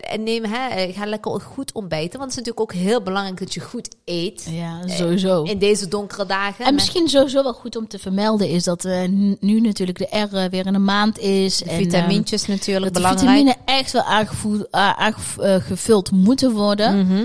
En 0.00 0.22
neem, 0.22 0.44
hè, 0.44 0.92
ga 0.92 1.06
lekker 1.06 1.40
goed 1.40 1.72
ontbijten. 1.72 2.18
Want 2.18 2.30
het 2.30 2.40
is 2.40 2.46
natuurlijk 2.46 2.60
ook 2.60 2.72
heel 2.82 3.02
belangrijk 3.02 3.38
dat 3.38 3.54
je 3.54 3.60
goed 3.60 3.94
eet. 4.10 4.46
Ja, 4.50 4.80
sowieso. 4.88 5.42
In 5.42 5.58
deze 5.58 5.88
donkere 5.88 6.26
dagen. 6.26 6.64
En 6.64 6.74
misschien 6.74 7.08
sowieso 7.08 7.42
wel 7.42 7.52
goed 7.54 7.76
om 7.76 7.88
te 7.88 7.98
vermelden 7.98 8.48
is 8.48 8.64
dat 8.64 8.84
eh, 8.84 9.00
n- 9.02 9.36
nu 9.40 9.60
natuurlijk 9.60 9.98
de 9.98 10.18
R 10.18 10.34
eh, 10.36 10.50
weer 10.50 10.66
in 10.66 10.74
een 10.74 10.84
maand 10.84 11.18
is. 11.18 11.58
de 11.58 11.64
en, 11.64 11.76
vitamintjes 11.76 12.46
natuurlijk 12.46 12.84
dat 12.84 12.94
de 12.94 13.00
belangrijk. 13.00 13.36
vitamine 13.38 13.56
echt 13.80 13.92
wel 13.92 14.02
aangevoed, 14.02 14.74
a- 14.76 14.96
aangevuld 14.96 16.10
moeten 16.10 16.52
worden. 16.52 17.06
Mhm. 17.06 17.24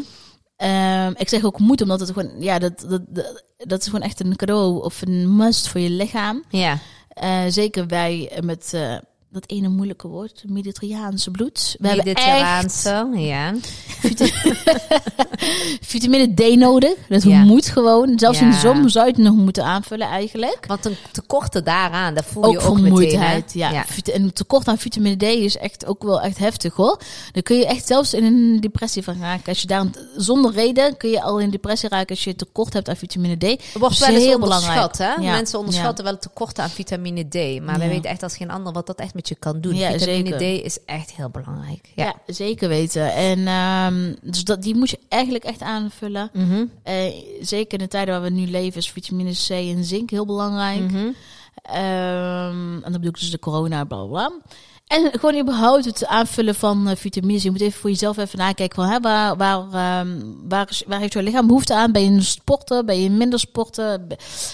Ehm, 0.55 1.13
ik 1.17 1.29
zeg 1.29 1.43
ook 1.43 1.59
moet, 1.59 1.81
omdat 1.81 1.99
het 1.99 2.09
gewoon, 2.11 2.31
ja, 2.39 2.59
dat, 2.59 2.85
dat, 2.89 3.01
dat, 3.07 3.43
dat 3.57 3.79
is 3.79 3.85
gewoon 3.85 4.01
echt 4.01 4.19
een 4.19 4.35
cadeau 4.35 4.83
of 4.83 5.01
een 5.01 5.35
must 5.35 5.67
voor 5.67 5.81
je 5.81 5.89
lichaam. 5.89 6.43
Ja. 6.49 6.77
Eh, 7.09 7.39
zeker 7.47 7.87
wij 7.87 8.29
eh, 8.31 8.41
met 8.41 8.71
eh, 8.73 8.95
dat 9.33 9.49
ene 9.49 9.67
moeilijke 9.67 10.07
woord, 10.07 10.43
Mediterraanse 10.47 11.31
bloed. 11.31 11.75
We 11.79 11.87
hebben 11.87 12.05
echt 12.05 12.25
Mediterraanse, 12.25 13.09
ja. 13.13 13.53
vitamine 15.81 16.33
D 16.33 16.55
nodig. 16.55 16.93
Dat 17.09 17.23
Ja. 17.23 17.43
moet 17.43 17.65
gewoon. 17.67 18.19
Zelfs 18.19 18.39
in 18.41 18.49
de 18.51 18.57
zomer 18.57 18.89
zou 18.89 19.05
je 19.05 19.11
het 19.11 19.21
nog 19.21 19.35
moeten 19.35 19.63
aanvullen 19.63 20.07
eigenlijk. 20.07 20.65
Want 20.67 20.85
een 20.85 20.95
tekorten 21.11 21.63
daaraan, 21.63 22.13
dat 22.13 22.25
voel 22.25 22.43
je 22.51 22.57
Ook 22.59 22.63
meteen. 22.63 22.75
vermoeidheid. 22.81 23.53
hè? 23.53 23.59
ja. 23.59 23.71
ja. 23.71 23.85
Vit- 23.85 24.09
En 24.11 24.33
tekort 24.33 24.67
aan 24.67 24.77
vitamine 24.77 25.15
D 25.17 25.23
is 25.23 25.57
echt 25.57 25.85
ook 25.85 26.03
wel 26.03 26.21
echt 26.21 26.37
heftig 26.37 26.73
hoor. 26.73 26.99
Dan 27.31 27.43
kun 27.43 27.57
je 27.57 27.65
echt 27.67 27.87
zelfs 27.87 28.13
in 28.13 28.23
een 28.23 28.59
depressie 28.59 29.03
van 29.03 29.19
raken. 29.19 29.45
Als 29.47 29.61
je 29.61 29.67
daar 29.67 29.85
zonder 30.17 30.51
reden 30.53 30.97
kun 30.97 31.09
je 31.09 31.21
al 31.21 31.39
in 31.39 31.49
depressie 31.49 31.89
raken 31.89 32.09
als 32.15 32.23
je 32.23 32.35
tekort 32.35 32.73
hebt 32.73 32.89
aan 32.89 32.95
vitamine 32.95 33.35
D. 33.37 33.41
Het 33.41 33.59
wordt 33.79 33.99
wel 33.99 34.09
eens 34.09 34.23
heel 34.23 34.33
onderschat, 34.35 34.91
belangrijk. 34.91 34.97
hè? 35.17 35.23
Ja. 35.25 35.31
Mensen 35.31 35.59
onderschatten 35.59 36.03
wel 36.03 36.13
het 36.13 36.21
tekort 36.21 36.59
aan 36.59 36.69
vitamine 36.69 37.23
D. 37.27 37.33
Maar 37.65 37.77
wij 37.77 37.87
Ja. 37.87 37.93
weten 37.93 38.09
echt 38.09 38.23
als 38.23 38.37
geen 38.37 38.51
ander 38.51 38.73
wat 38.73 38.87
dat 38.87 38.99
echt 38.99 39.13
met 39.13 39.22
je 39.27 39.35
kan 39.35 39.61
doen. 39.61 39.75
Ja, 39.75 39.91
vitamine 39.91 40.39
zeker. 40.39 40.61
D 40.61 40.65
is 40.65 40.77
echt 40.85 41.11
heel 41.11 41.29
belangrijk. 41.29 41.89
Ja. 41.95 42.05
Ja, 42.05 42.33
zeker 42.33 42.69
weten. 42.69 43.13
En 43.13 43.47
ehm, 43.47 44.13
dus 44.21 44.43
dat, 44.43 44.61
die 44.61 44.75
moet 44.75 44.89
je 44.89 44.99
eigenlijk 45.09 45.43
echt 45.43 45.61
aanvullen. 45.61 46.29
Mhm. 46.33 46.65
Eh, 46.83 47.13
zeker 47.41 47.73
in 47.73 47.85
de 47.85 47.87
tijden 47.87 48.13
waar 48.13 48.23
we 48.23 48.35
nu 48.35 48.47
leven 48.47 48.77
is 48.77 48.91
vitamine 48.91 49.31
C 49.31 49.49
en 49.49 49.83
zink 49.83 50.09
heel 50.09 50.25
belangrijk. 50.25 50.91
Mhm. 50.91 51.07
Ehm, 51.63 52.73
en 52.73 52.81
dan 52.81 52.91
bedoel 52.91 53.09
ik 53.09 53.19
dus 53.19 53.31
de 53.31 53.39
corona, 53.39 53.83
bla 53.83 53.97
bla 53.97 54.07
bla. 54.07 54.31
En 54.87 55.11
gewoon 55.11 55.39
überhaupt 55.39 55.85
het 55.85 56.05
aanvullen 56.05 56.55
van 56.55 56.87
eh, 56.87 56.95
vitamines. 56.95 57.43
Je 57.43 57.51
moet 57.51 57.61
even 57.61 57.79
voor 57.79 57.89
jezelf 57.89 58.17
even 58.17 58.39
nakijken 58.39 58.75
van 58.75 58.91
hè, 58.91 58.99
waar, 58.99 59.37
waar, 59.37 59.59
ehm, 59.59 60.21
waar, 60.47 60.81
waar 60.87 60.99
heeft 60.99 61.13
je 61.13 61.23
lichaam 61.23 61.47
behoefte 61.47 61.75
aan? 61.75 61.91
Ben 61.91 62.03
je 62.03 62.09
een 62.09 62.23
sporten? 62.23 62.85
Ben 62.85 63.01
je 63.01 63.09
minder 63.09 63.39
sporten? 63.39 64.07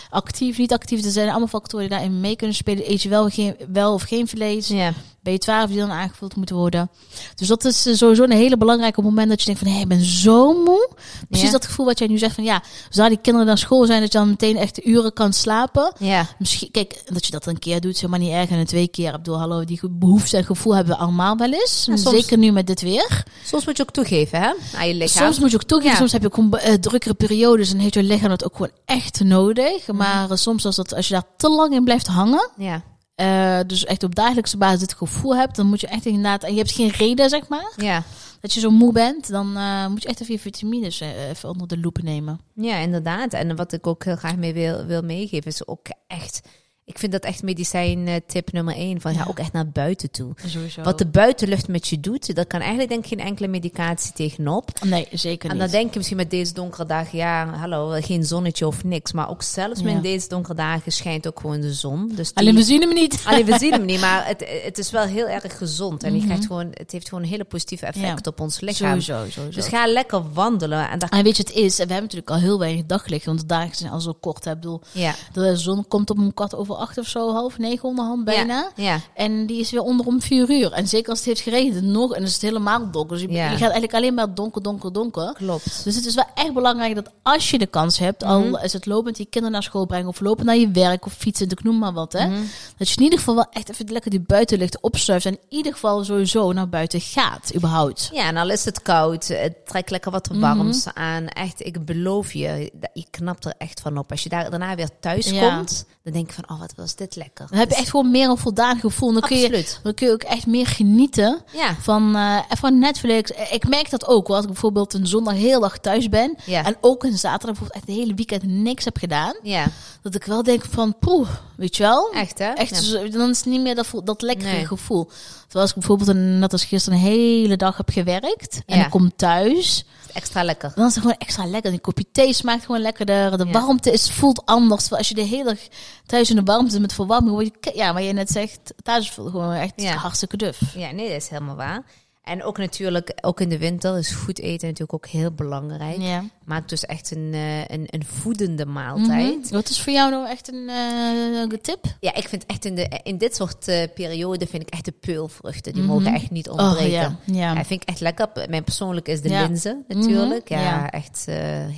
Actief, 0.09 0.57
niet 0.57 0.73
actief? 0.73 1.05
Er 1.05 1.11
zijn 1.11 1.29
allemaal 1.29 1.47
factoren 1.47 1.87
die 1.87 1.97
daarin 1.97 2.19
mee 2.19 2.35
kunnen 2.35 2.55
spelen. 2.55 2.91
Eet 2.91 3.01
je 3.01 3.09
wel, 3.09 3.29
geen, 3.29 3.55
wel 3.71 3.93
of 3.93 4.01
geen 4.01 4.27
vlees? 4.27 4.67
Ja. 4.67 4.93
B12 5.29 5.67
die 5.67 5.77
dan 5.77 5.91
aangevuld 5.91 6.35
moeten 6.35 6.55
worden. 6.55 6.89
Dus 7.35 7.47
dat 7.47 7.65
is 7.65 7.85
eh, 7.85 7.93
sowieso 7.95 8.23
een 8.23 8.31
hele 8.31 8.57
belangrijke 8.57 9.01
moment 9.01 9.29
dat 9.29 9.39
je 9.39 9.45
denkt 9.45 9.59
van, 9.61 9.67
hé, 9.69 9.73
hey, 9.73 9.83
ik 9.83 9.89
ben 9.89 10.03
zo 10.05 10.63
moe. 10.63 10.89
Precies 11.29 11.45
Ja. 11.47 11.51
dat 11.51 11.65
gevoel 11.65 11.85
wat 11.85 11.99
jij 11.99 12.07
nu 12.07 12.17
zegt 12.17 12.35
van, 12.35 12.43
ja, 12.43 12.61
zou 12.89 13.09
die 13.09 13.17
kinderen 13.21 13.47
naar 13.47 13.57
school 13.57 13.85
zijn 13.85 14.01
dat 14.01 14.11
je 14.11 14.17
dan 14.17 14.29
meteen 14.29 14.57
echt 14.57 14.85
uren 14.85 15.13
kan 15.13 15.33
slapen? 15.33 15.93
Ja. 15.99 16.25
Misschien, 16.37 16.71
kijk, 16.71 17.01
dat 17.05 17.25
je 17.25 17.31
dat 17.31 17.45
een 17.45 17.59
keer 17.59 17.81
doet, 17.81 17.93
is 17.93 18.01
helemaal 18.01 18.19
niet 18.27 18.31
erg. 18.35 18.49
En 18.49 18.57
een 18.57 18.65
twee 18.65 18.87
keer, 18.87 19.07
ik 19.07 19.15
bedoel, 19.17 19.37
hallo, 19.39 19.63
die 19.63 19.79
behoefte 19.89 20.37
en 20.37 20.45
gevoel 20.45 20.75
hebben 20.75 20.93
we 20.95 20.99
allemaal 21.01 21.37
wel 21.37 21.51
eens. 21.53 21.83
Ja, 21.87 21.95
soms- 21.97 22.15
Zeker 22.15 22.37
nu 22.37 22.51
met 22.51 22.67
dit 22.67 22.81
weer. 22.81 23.23
Soms 23.45 23.65
moet 23.65 23.77
je 23.77 23.83
ook 23.83 23.91
toegeven, 23.91 24.39
hè? 24.41 24.51
Aan 24.77 24.87
je 24.87 24.93
lichaam. 24.93 25.23
Soms 25.25 25.39
moet 25.39 25.51
je 25.51 25.55
ook 25.55 25.63
toegeven, 25.63 25.91
Ja. 25.91 25.97
soms 25.97 26.11
heb 26.11 26.21
je 26.21 26.27
ook 26.27 26.33
gewoon 26.33 26.57
eh, 26.57 26.73
drukkere 26.73 27.13
periodes 27.13 27.71
en 27.71 27.79
heeft 27.79 27.93
je 27.93 28.03
lichaam 28.03 28.29
dat 28.29 28.45
ook 28.45 28.55
gewoon 28.55 28.71
echt 28.85 29.23
nodig. 29.23 29.87
Mhm. 29.87 29.95
Maar 29.97 30.29
eh, 30.31 30.37
soms 30.37 30.65
als, 30.65 30.75
dat, 30.75 30.95
als 30.95 31.07
je 31.07 31.13
daar 31.13 31.23
te 31.37 31.49
lang 31.49 31.73
in 31.73 31.83
blijft 31.83 32.07
hangen, 32.07 32.49
Ja. 32.57 32.83
Eh, 33.19 33.59
dus 33.67 33.85
echt 33.85 34.03
op 34.03 34.15
dagelijkse 34.15 34.57
basis 34.57 34.79
dit 34.79 34.93
gevoel 34.93 35.35
hebt, 35.35 35.55
dan 35.55 35.67
moet 35.67 35.81
je 35.81 35.87
echt 35.87 36.05
inderdaad, 36.05 36.43
en 36.43 36.51
je 36.51 36.57
hebt 36.57 36.71
geen 36.71 36.89
reden, 36.89 37.29
zeg 37.29 37.47
maar, 37.47 37.73
Ja. 37.77 38.03
dat 38.41 38.53
je 38.53 38.59
zo 38.59 38.69
moe 38.69 38.91
bent, 38.93 39.29
dan 39.29 39.57
eh, 39.57 39.87
moet 39.87 40.01
je 40.01 40.07
echt 40.07 40.21
even 40.21 40.33
je 40.33 40.39
vitamines 40.39 41.01
eh, 41.01 41.29
even 41.29 41.49
onder 41.49 41.67
de 41.67 41.79
loep 41.79 42.01
nemen. 42.01 42.39
Ja, 42.55 42.75
inderdaad. 42.77 43.33
En 43.33 43.55
wat 43.55 43.73
ik 43.73 43.87
ook 43.87 44.03
heel 44.03 44.15
graag 44.15 44.35
mee 44.35 44.53
wil, 44.53 44.85
wil 44.85 45.01
meegeven 45.01 45.51
is 45.51 45.67
ook 45.67 45.87
echt... 46.07 46.41
Ik 46.89 46.99
vind 46.99 47.11
dat 47.11 47.23
echt 47.23 47.43
medicijn 47.43 48.07
eh, 48.07 48.15
tip 48.27 48.51
nummer 48.51 48.75
één. 48.75 49.01
Van 49.01 49.13
ga 49.13 49.19
Ja. 49.19 49.25
ook 49.29 49.39
echt 49.39 49.51
naar 49.53 49.67
buiten 49.69 50.11
toe. 50.11 50.33
Sowieso. 50.45 50.81
Wat 50.81 50.97
de 50.97 51.05
buitenlucht 51.07 51.67
met 51.67 51.87
je 51.87 51.99
doet, 51.99 52.35
daar 52.35 52.45
kan 52.45 52.59
eigenlijk 52.59 52.89
denk 52.89 53.03
ik 53.03 53.09
geen 53.09 53.27
enkele 53.27 53.47
medicatie 53.47 54.13
tegenop. 54.13 54.69
Nee, 54.85 55.07
zeker 55.11 55.49
En 55.49 55.55
niet. 55.55 55.63
dan 55.63 55.71
denk 55.79 55.89
je 55.91 55.97
misschien 55.97 56.17
met 56.17 56.29
deze 56.29 56.53
donkere 56.53 56.85
dagen, 56.85 57.17
ja, 57.17 57.47
hallo, 57.53 57.89
geen 58.01 58.23
zonnetje 58.25 58.67
of 58.67 58.83
niks. 58.83 59.11
Maar 59.11 59.29
ook 59.29 59.41
zelfs 59.43 59.79
Ja. 59.79 59.85
met 59.93 60.03
deze 60.03 60.27
donkere 60.27 60.53
dagen 60.55 60.91
schijnt 60.91 61.27
ook 61.27 61.39
gewoon 61.39 61.61
de 61.61 61.73
zon. 61.73 62.07
Dus 62.15 62.27
die- 62.27 62.37
Alleen 62.37 62.55
we 62.55 62.63
zien 62.63 62.81
hem 62.81 62.93
niet. 62.93 63.21
Alleen 63.27 63.45
we 63.45 63.57
zien 63.57 63.71
hem 63.71 63.85
niet, 63.85 63.99
maar 63.99 64.27
het, 64.27 64.45
het 64.63 64.77
is 64.77 64.91
wel 64.91 65.03
heel 65.05 65.27
erg 65.27 65.57
gezond. 65.57 66.03
En 66.03 66.15
je 66.15 66.25
krijgt 66.25 66.45
gewoon, 66.45 66.67
het 66.73 66.91
heeft 66.91 67.07
gewoon 67.09 67.23
een 67.23 67.29
hele 67.29 67.43
positieve 67.43 67.85
effect 67.85 68.27
op 68.27 68.39
ons 68.39 68.59
lichaam. 68.59 69.01
Sowieso, 69.01 69.29
sowieso. 69.31 69.59
Dus 69.59 69.67
ga 69.69 69.87
lekker 69.87 70.33
wandelen. 70.33 70.89
En 70.89 70.99
daar, 70.99 71.09
En 71.09 71.23
weet 71.23 71.37
je, 71.37 71.43
het 71.43 71.51
is, 71.51 71.71
we 71.75 71.79
hebben 71.79 72.01
natuurlijk 72.01 72.29
al 72.29 72.37
heel 72.37 72.59
weinig 72.59 72.85
daglicht, 72.85 73.25
want 73.25 73.39
de 73.39 73.45
dagen 73.45 73.75
zijn 73.75 73.91
al 73.91 73.99
zo 73.99 74.13
kort. 74.19 74.43
hè. 74.45 74.51
Ik 74.51 74.59
bedoel, 74.59 74.81
ja, 74.91 75.15
de 75.33 75.57
zon 75.57 75.87
komt 75.87 76.09
op 76.09 76.17
een 76.17 76.33
kwart 76.33 76.55
over 76.55 76.75
acht 76.79 76.97
of 76.97 77.07
zo, 77.07 77.31
half 77.33 77.57
negen 77.57 77.89
onderhand 77.89 78.23
bijna. 78.25 78.71
Ja, 78.75 78.83
ja. 78.83 78.99
En 79.13 79.45
die 79.45 79.59
is 79.59 79.71
weer 79.71 79.81
onder 79.81 80.05
om 80.05 80.21
vier 80.21 80.49
uur. 80.49 80.71
En 80.71 80.87
zeker 80.87 81.09
als 81.09 81.17
het 81.17 81.27
heeft 81.27 81.41
geregend, 81.41 81.81
nog, 81.83 82.13
en 82.13 82.23
is 82.23 82.33
het 82.33 82.41
helemaal 82.41 82.91
donker. 82.91 83.17
Dus 83.17 83.21
je, 83.25 83.31
Ja. 83.31 83.43
je 83.43 83.49
gaat 83.49 83.59
eigenlijk 83.61 83.93
alleen 83.93 84.13
maar 84.13 84.33
donker, 84.33 84.61
donker, 84.61 84.93
donker. 84.93 85.33
klopt. 85.33 85.83
Dus 85.83 85.95
het 85.95 86.05
is 86.05 86.15
wel 86.15 86.25
echt 86.35 86.53
belangrijk 86.53 86.95
dat 86.95 87.09
als 87.23 87.49
je 87.49 87.57
de 87.57 87.65
kans 87.65 87.99
hebt, 87.99 88.21
Mhm. 88.23 88.31
al 88.31 88.59
is 88.61 88.73
het 88.73 88.85
lopend 88.85 89.17
je 89.17 89.25
kinderen 89.25 89.51
naar 89.51 89.63
school 89.63 89.85
brengen 89.85 90.07
of 90.07 90.19
lopen 90.19 90.45
naar 90.45 90.57
je 90.57 90.71
werk 90.71 91.05
of 91.05 91.13
fietsen, 91.13 91.49
ik 91.49 91.63
noem 91.63 91.77
maar 91.77 91.93
wat, 91.93 92.13
hè. 92.13 92.27
Mhm. 92.27 92.41
Dat 92.77 92.89
je 92.89 92.95
in 92.97 93.03
ieder 93.03 93.19
geval 93.19 93.35
wel 93.35 93.47
echt 93.51 93.69
even 93.69 93.91
lekker 93.91 94.11
die 94.11 94.19
buitenlicht 94.19 94.81
opschuift 94.81 95.25
en 95.25 95.31
in 95.31 95.39
ieder 95.49 95.73
geval 95.73 96.03
sowieso 96.03 96.51
naar 96.53 96.69
buiten 96.69 97.01
gaat, 97.01 97.51
überhaupt. 97.55 98.09
Ja, 98.13 98.27
en 98.27 98.37
al 98.37 98.49
is 98.49 98.65
het 98.65 98.81
koud, 98.81 99.27
het 99.27 99.65
trekt 99.67 99.89
lekker 99.89 100.11
wat 100.11 100.29
Mhm. 100.29 100.39
warms 100.39 100.87
aan. 100.93 101.27
Echt, 101.27 101.65
ik 101.65 101.85
beloof 101.85 102.33
je, 102.33 102.71
dat- 102.73 102.89
je 102.93 103.05
knapt 103.11 103.45
er 103.45 103.53
echt 103.57 103.79
van 103.81 103.97
op. 103.97 104.11
Als 104.11 104.23
je 104.23 104.29
daar, 104.29 104.49
daarna 104.49 104.75
weer 104.75 104.89
thuis 104.99 105.29
komt, 105.39 105.85
dan 106.03 106.13
denk 106.13 106.27
je 106.27 106.33
van, 106.33 106.49
oh, 106.55 106.59
wat 106.59 106.68
was 106.75 106.95
dit 106.95 107.15
lekker. 107.15 107.47
Dan 107.49 107.57
heb 107.59 107.67
je 107.69 107.73
Dus- 107.73 107.83
echt 107.83 107.89
gewoon 107.89 108.11
meer 108.11 108.29
een 108.29 108.37
voldaan 108.37 108.79
gevoel. 108.79 109.13
Dan 109.13 109.21
kun, 109.21 109.37
je, 109.37 109.65
dan 109.83 109.93
kun 109.93 110.07
je 110.07 110.13
ook 110.13 110.23
echt 110.23 110.47
meer 110.47 110.67
genieten 110.67 111.41
Ja, 111.53 111.75
van, 111.81 112.15
eh, 112.15 112.37
van 112.49 112.79
Netflix. 112.79 113.31
Ik 113.51 113.67
merk 113.67 113.89
dat 113.89 114.07
ook. 114.07 114.27
hoor. 114.27 114.35
Als 114.35 114.45
ik 114.45 114.51
bijvoorbeeld 114.51 114.93
een 114.93 115.07
zondag 115.07 115.33
heel 115.33 115.59
dag 115.59 115.77
thuis 115.77 116.09
ben. 116.09 116.35
Ja. 116.45 116.65
En 116.65 116.75
ook 116.81 117.03
een 117.03 117.17
zaterdag 117.17 117.45
bijvoorbeeld 117.59 117.75
echt 117.77 117.85
de 117.85 117.93
hele 118.01 118.13
weekend 118.13 118.43
niks 118.43 118.85
heb 118.85 118.97
gedaan. 118.97 119.33
ja, 119.43 119.65
Dat 120.01 120.15
ik 120.15 120.23
wel 120.23 120.43
denk 120.43 120.63
van, 120.69 120.95
poeh, 120.99 121.29
weet 121.57 121.77
je 121.77 121.83
wel? 121.83 122.11
echt 122.13 122.37
hè? 122.39 122.45
Echt, 122.51 122.69
Ja. 122.69 122.81
zo- 122.81 123.09
dan 123.09 123.29
is 123.29 123.37
het 123.37 123.45
niet 123.45 123.61
meer 123.61 123.75
dat, 123.75 123.87
dat 124.03 124.21
lekkere 124.21 124.51
Nee. 124.51 124.65
gevoel. 124.65 125.05
Terwijl 125.05 125.61
als 125.61 125.69
ik 125.69 125.75
bijvoorbeeld, 125.75 126.09
een, 126.09 126.39
net 126.39 126.51
als 126.51 126.65
gisteren, 126.65 126.99
een 126.99 127.05
hele 127.05 127.55
dag 127.57 127.77
heb 127.77 127.89
gewerkt. 127.89 128.61
En 128.65 128.79
ik 128.79 128.89
kom 128.89 129.15
thuis. 129.15 129.85
Extra 130.19 130.43
lekker. 130.43 130.71
Dan 130.75 130.87
is 130.87 130.93
het 130.95 131.01
gewoon 131.03 131.17
extra 131.19 131.45
lekker. 131.45 131.71
Die 131.71 131.79
kopje 131.79 132.05
thee 132.11 132.33
smaakt 132.33 132.65
gewoon 132.65 132.81
lekkerder. 132.81 133.37
De 133.37 133.45
Ja. 133.45 133.51
warmte 133.51 133.91
is, 133.91 134.11
voelt 134.11 134.45
anders. 134.45 134.79
Terwijl 134.81 134.99
Als 135.01 135.09
je 135.09 135.15
de 135.15 135.21
hele 135.21 135.43
dag 135.43 135.59
thuis 136.05 136.29
in 136.29 136.35
de 136.35 136.43
warmte 136.43 136.79
met 136.79 136.93
verwarming 136.93 137.31
word 137.35 137.45
je... 137.61 137.71
Ja, 137.75 137.91
maar 137.93 138.01
je 138.01 138.13
net 138.13 138.29
zegt, 138.29 138.73
thuis 138.83 139.11
voelt 139.11 139.29
gewoon 139.31 139.53
echt 139.53 139.73
Ja. 139.75 139.95
hartstikke 139.95 140.37
duf. 140.37 140.59
Ja, 140.75 140.91
nee, 140.91 141.07
dat 141.07 141.21
is 141.21 141.27
helemaal 141.29 141.55
waar. 141.55 141.83
En 142.23 142.43
ook 142.43 142.57
natuurlijk, 142.57 143.13
ook 143.21 143.41
in 143.41 143.49
de 143.49 143.57
winter 143.57 143.97
is 143.97 144.11
goed 144.11 144.39
eten 144.39 144.67
natuurlijk 144.67 144.93
ook 144.93 145.07
heel 145.07 145.31
belangrijk. 145.31 146.01
Ja. 146.01 146.23
Maak 146.45 146.69
dus 146.69 146.85
echt 146.85 147.11
een, 147.11 147.29
eh, 147.33 147.59
een, 147.59 147.85
een 147.89 148.05
voedende 148.05 148.65
maaltijd. 148.65 149.43
Mhm. 149.43 149.53
Wat 149.53 149.69
is 149.69 149.81
voor 149.81 149.93
jou 149.93 150.11
nou 150.11 150.27
echt 150.27 150.53
een 150.53 150.69
eh, 150.69 151.59
tip? 151.61 151.85
Ja, 151.99 152.13
ik 152.13 152.27
vind 152.27 152.45
echt 152.45 152.65
in, 152.65 152.75
de, 152.75 152.99
in 153.03 153.17
dit 153.17 153.35
soort 153.35 153.67
eh 153.67 153.83
periode 153.93 154.47
vind 154.47 154.61
ik 154.63 154.69
echt 154.69 154.85
de 154.85 154.91
peulvruchten. 154.91 155.73
Die 155.73 155.83
mogen 155.83 156.13
echt 156.13 156.29
niet 156.31 156.49
ontbreken. 156.49 156.85
Oh, 156.85 156.91
ja. 156.91 157.15
Ja. 157.25 157.53
Ja, 157.53 157.63
vind 157.65 157.81
ik 157.81 157.87
echt 157.87 157.99
lekker. 157.99 158.29
Mijn 158.49 158.63
persoonlijk 158.63 159.07
is 159.07 159.21
de 159.21 159.29
linzen 159.29 159.83
natuurlijk. 159.87 160.49
Mhm, 160.49 160.59
Ja, 160.59 160.65
ja. 160.69 160.89
echt 160.89 161.25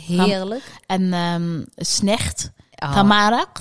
heerlijk. 0.07 0.63
En 0.85 1.13
ehm 1.13 1.63
snert, 1.75 2.51
Oh. 2.83 2.93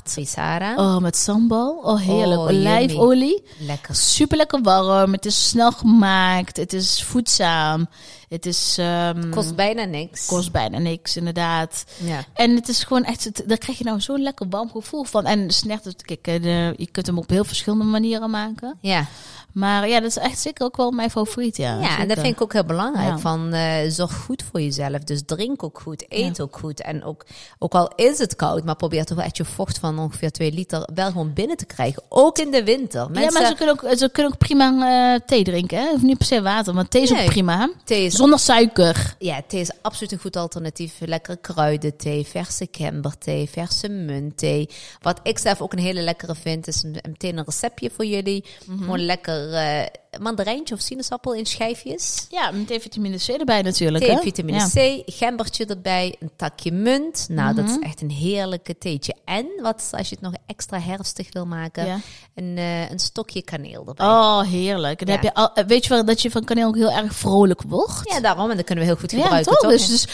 Visara. 0.04 0.74
Oh, 0.76 0.98
met 0.98 1.16
sambal. 1.16 1.80
Oh, 1.82 2.00
heerlijk. 2.00 2.40
Oh, 2.40 2.46
Olijfolie. 2.46 3.42
Lekker. 3.58 3.94
Super 3.94 4.36
lekker 4.36 4.62
warm. 4.62 5.12
Het 5.12 5.26
is 5.26 5.48
snel 5.48 5.72
gemaakt. 5.72 6.56
Het 6.56 6.72
is 6.72 7.02
voedzaam. 7.02 7.88
Het 8.30 8.46
is... 8.46 8.76
ehm, 8.78 9.30
Kost 9.30 9.54
bijna 9.56 9.84
niks. 9.84 10.26
kost 10.26 10.52
bijna 10.52 10.78
niks, 10.78 11.16
inderdaad. 11.16 11.84
Ja. 12.04 12.24
En 12.34 12.54
het 12.54 12.68
is 12.68 12.84
gewoon 12.84 13.04
echt, 13.04 13.48
daar 13.48 13.58
krijg 13.58 13.78
je 13.78 13.84
nou 13.84 14.00
zo'n 14.00 14.22
lekker 14.22 14.46
warm 14.50 14.70
gevoel 14.70 15.04
van. 15.04 15.26
En 15.26 15.50
snert, 15.50 15.84
het- 15.84 16.02
kijk, 16.02 16.26
eh, 16.26 16.42
de, 16.42 16.74
je 16.76 16.86
kunt 16.90 17.06
hem 17.06 17.18
op 17.18 17.30
heel 17.30 17.44
verschillende 17.44 17.84
manieren 17.84 18.30
maken. 18.30 18.76
Ja. 18.80 19.06
Maar 19.52 19.88
ja, 19.88 20.00
dat 20.00 20.08
is 20.08 20.16
echt 20.16 20.38
zeker 20.38 20.64
ook 20.64 20.76
wel 20.76 20.90
mijn 20.90 21.10
favoriet, 21.10 21.56
ja. 21.56 21.80
Ja, 21.80 21.98
en 21.98 22.08
dat 22.08 22.18
vind 22.18 22.34
ik 22.34 22.42
ook 22.42 22.52
heel 22.52 22.64
belangrijk. 22.64 23.08
Ja. 23.08 23.18
Van, 23.18 23.52
eh, 23.52 23.88
zorg 23.88 24.14
goed 24.14 24.44
voor 24.50 24.60
jezelf. 24.60 24.98
Dus 24.98 25.22
drink 25.26 25.62
ook 25.62 25.80
goed, 25.82 26.04
eet 26.08 26.40
ook 26.40 26.58
goed. 26.58 26.82
En 26.82 27.04
ook, 27.04 27.24
ook 27.58 27.74
al 27.74 27.92
is 27.96 28.18
het 28.18 28.36
koud, 28.36 28.64
maar 28.64 28.76
probeer 28.76 29.04
toch 29.04 29.16
wel 29.16 29.26
echt 29.26 29.36
je 29.36 29.44
vocht 29.44 29.78
van 29.78 29.98
ongeveer 29.98 30.30
2 30.30 30.52
liter 30.52 30.88
wel 30.94 31.06
gewoon 31.06 31.32
binnen 31.32 31.56
te 31.56 31.66
krijgen. 31.66 32.02
Ook 32.08 32.38
in 32.38 32.50
de 32.50 32.64
winter. 32.64 33.08
Ja, 33.12 33.30
maar 33.30 33.46
ze 33.46 33.54
kunnen 33.56 33.74
ook, 33.82 33.96
ze 33.98 34.08
kunnen 34.12 34.32
ook 34.32 34.38
prima 34.38 34.68
eh, 35.14 35.20
thee 35.26 35.44
drinken, 35.44 35.78
hè. 35.78 35.90
Hoeft 35.90 36.02
niet 36.02 36.18
per 36.18 36.26
se 36.26 36.42
water, 36.42 36.74
maar 36.74 36.88
thee 36.88 37.02
is 37.02 37.10
Nee. 37.10 37.24
ook 37.24 37.30
prima, 37.30 37.70
thee 37.84 38.04
is, 38.04 38.19
Zonder 38.20 38.38
suiker. 38.38 39.14
ja, 39.18 39.42
thee 39.46 39.60
is 39.60 39.70
absoluut 39.82 40.12
een 40.12 40.18
goed 40.18 40.36
alternatief. 40.36 40.94
Lekkere 41.00 41.36
kruidenthee, 41.36 42.26
verse 42.26 42.68
gemberthee, 42.70 43.48
verse 43.48 43.88
muntthee. 43.88 44.68
Wat 45.00 45.20
ik 45.22 45.38
zelf 45.38 45.60
ook 45.60 45.72
een 45.72 45.78
hele 45.78 46.00
lekkere 46.00 46.34
vind, 46.34 46.66
is 46.66 46.82
een- 46.82 46.96
meteen 47.08 47.38
een 47.38 47.44
receptje 47.44 47.90
voor 47.90 48.04
jullie. 48.06 48.44
Mhm. 48.66 48.78
Gewoon 48.78 49.04
lekker 49.04 49.52
eh 49.54 49.86
mandarijntje 50.20 50.74
of 50.74 50.80
sinaasappel 50.80 51.34
in 51.34 51.46
schijfjes. 51.46 52.26
Ja, 52.30 52.50
met 52.50 52.76
vitamine 52.82 53.16
C 53.16 53.28
erbij 53.28 53.62
natuurlijk, 53.62 54.04
Thee, 54.04 54.14
hè. 54.14 54.20
vitamine 54.20 54.58
Ja. 54.58 54.68
C, 54.68 55.02
gembertje 55.06 55.66
erbij, 55.66 56.16
een 56.18 56.30
takje 56.36 56.72
munt. 56.72 57.26
Nou, 57.28 57.54
dat 57.54 57.64
is 57.64 57.70
Mhm. 57.76 57.82
echt 57.82 58.00
een 58.00 58.10
heerlijke 58.10 58.78
theetje. 58.78 59.14
En 59.24 59.46
wat 59.62 59.88
als 59.92 60.08
je 60.08 60.14
het 60.14 60.24
nog 60.24 60.32
extra 60.46 60.80
herfstig 60.80 61.26
wil 61.32 61.46
maken, 61.46 61.86
Ja. 61.86 61.98
een, 62.34 62.54
eh, 62.58 62.90
een 62.90 62.98
stokje 62.98 63.42
kaneel 63.42 63.84
erbij. 63.86 64.06
Oh, 64.06 64.40
heerlijk. 64.42 65.00
En 65.00 65.06
Ja. 65.06 65.12
heb 65.12 65.22
je 65.22 65.34
al, 65.34 65.52
eh, 65.54 65.64
weet 65.64 65.82
je 65.84 65.88
wel 65.90 66.04
dat 66.04 66.22
je 66.22 66.30
van 66.30 66.44
kaneel 66.44 66.68
ook 66.68 66.76
heel 66.76 66.90
erg 66.90 67.14
vrolijk 67.14 67.62
wordt? 67.62 68.00
Ja, 68.12 68.20
daarom. 68.20 68.50
En 68.50 68.56
dat 68.56 68.64
kunnen 68.66 68.84
we 68.84 68.90
heel 68.90 69.00
goed 69.00 69.10
gebruiken, 69.12 69.44
toch? 69.52 69.60
toch? 69.60 69.70
Dus, 69.70 69.86
dus 69.86 70.06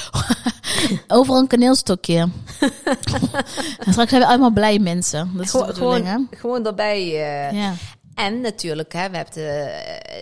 overal 1.08 1.40
een 1.40 1.46
kaneelstokje. 1.46 2.18
en 3.84 3.92
straks 3.92 4.10
zijn 4.10 4.20
we 4.22 4.26
allemaal 4.26 4.50
blij 4.50 4.78
mensen. 4.78 5.30
Dat 5.34 5.44
is 5.44 5.50
de 5.52 5.74
gewoon, 5.74 6.28
gewoon 6.30 6.66
erbij. 6.66 7.02
eh. 7.50 7.70
En 8.16 8.40
natuurlijk, 8.40 8.92
hè, 8.92 9.10
we 9.10 9.16
hebben 9.16 9.32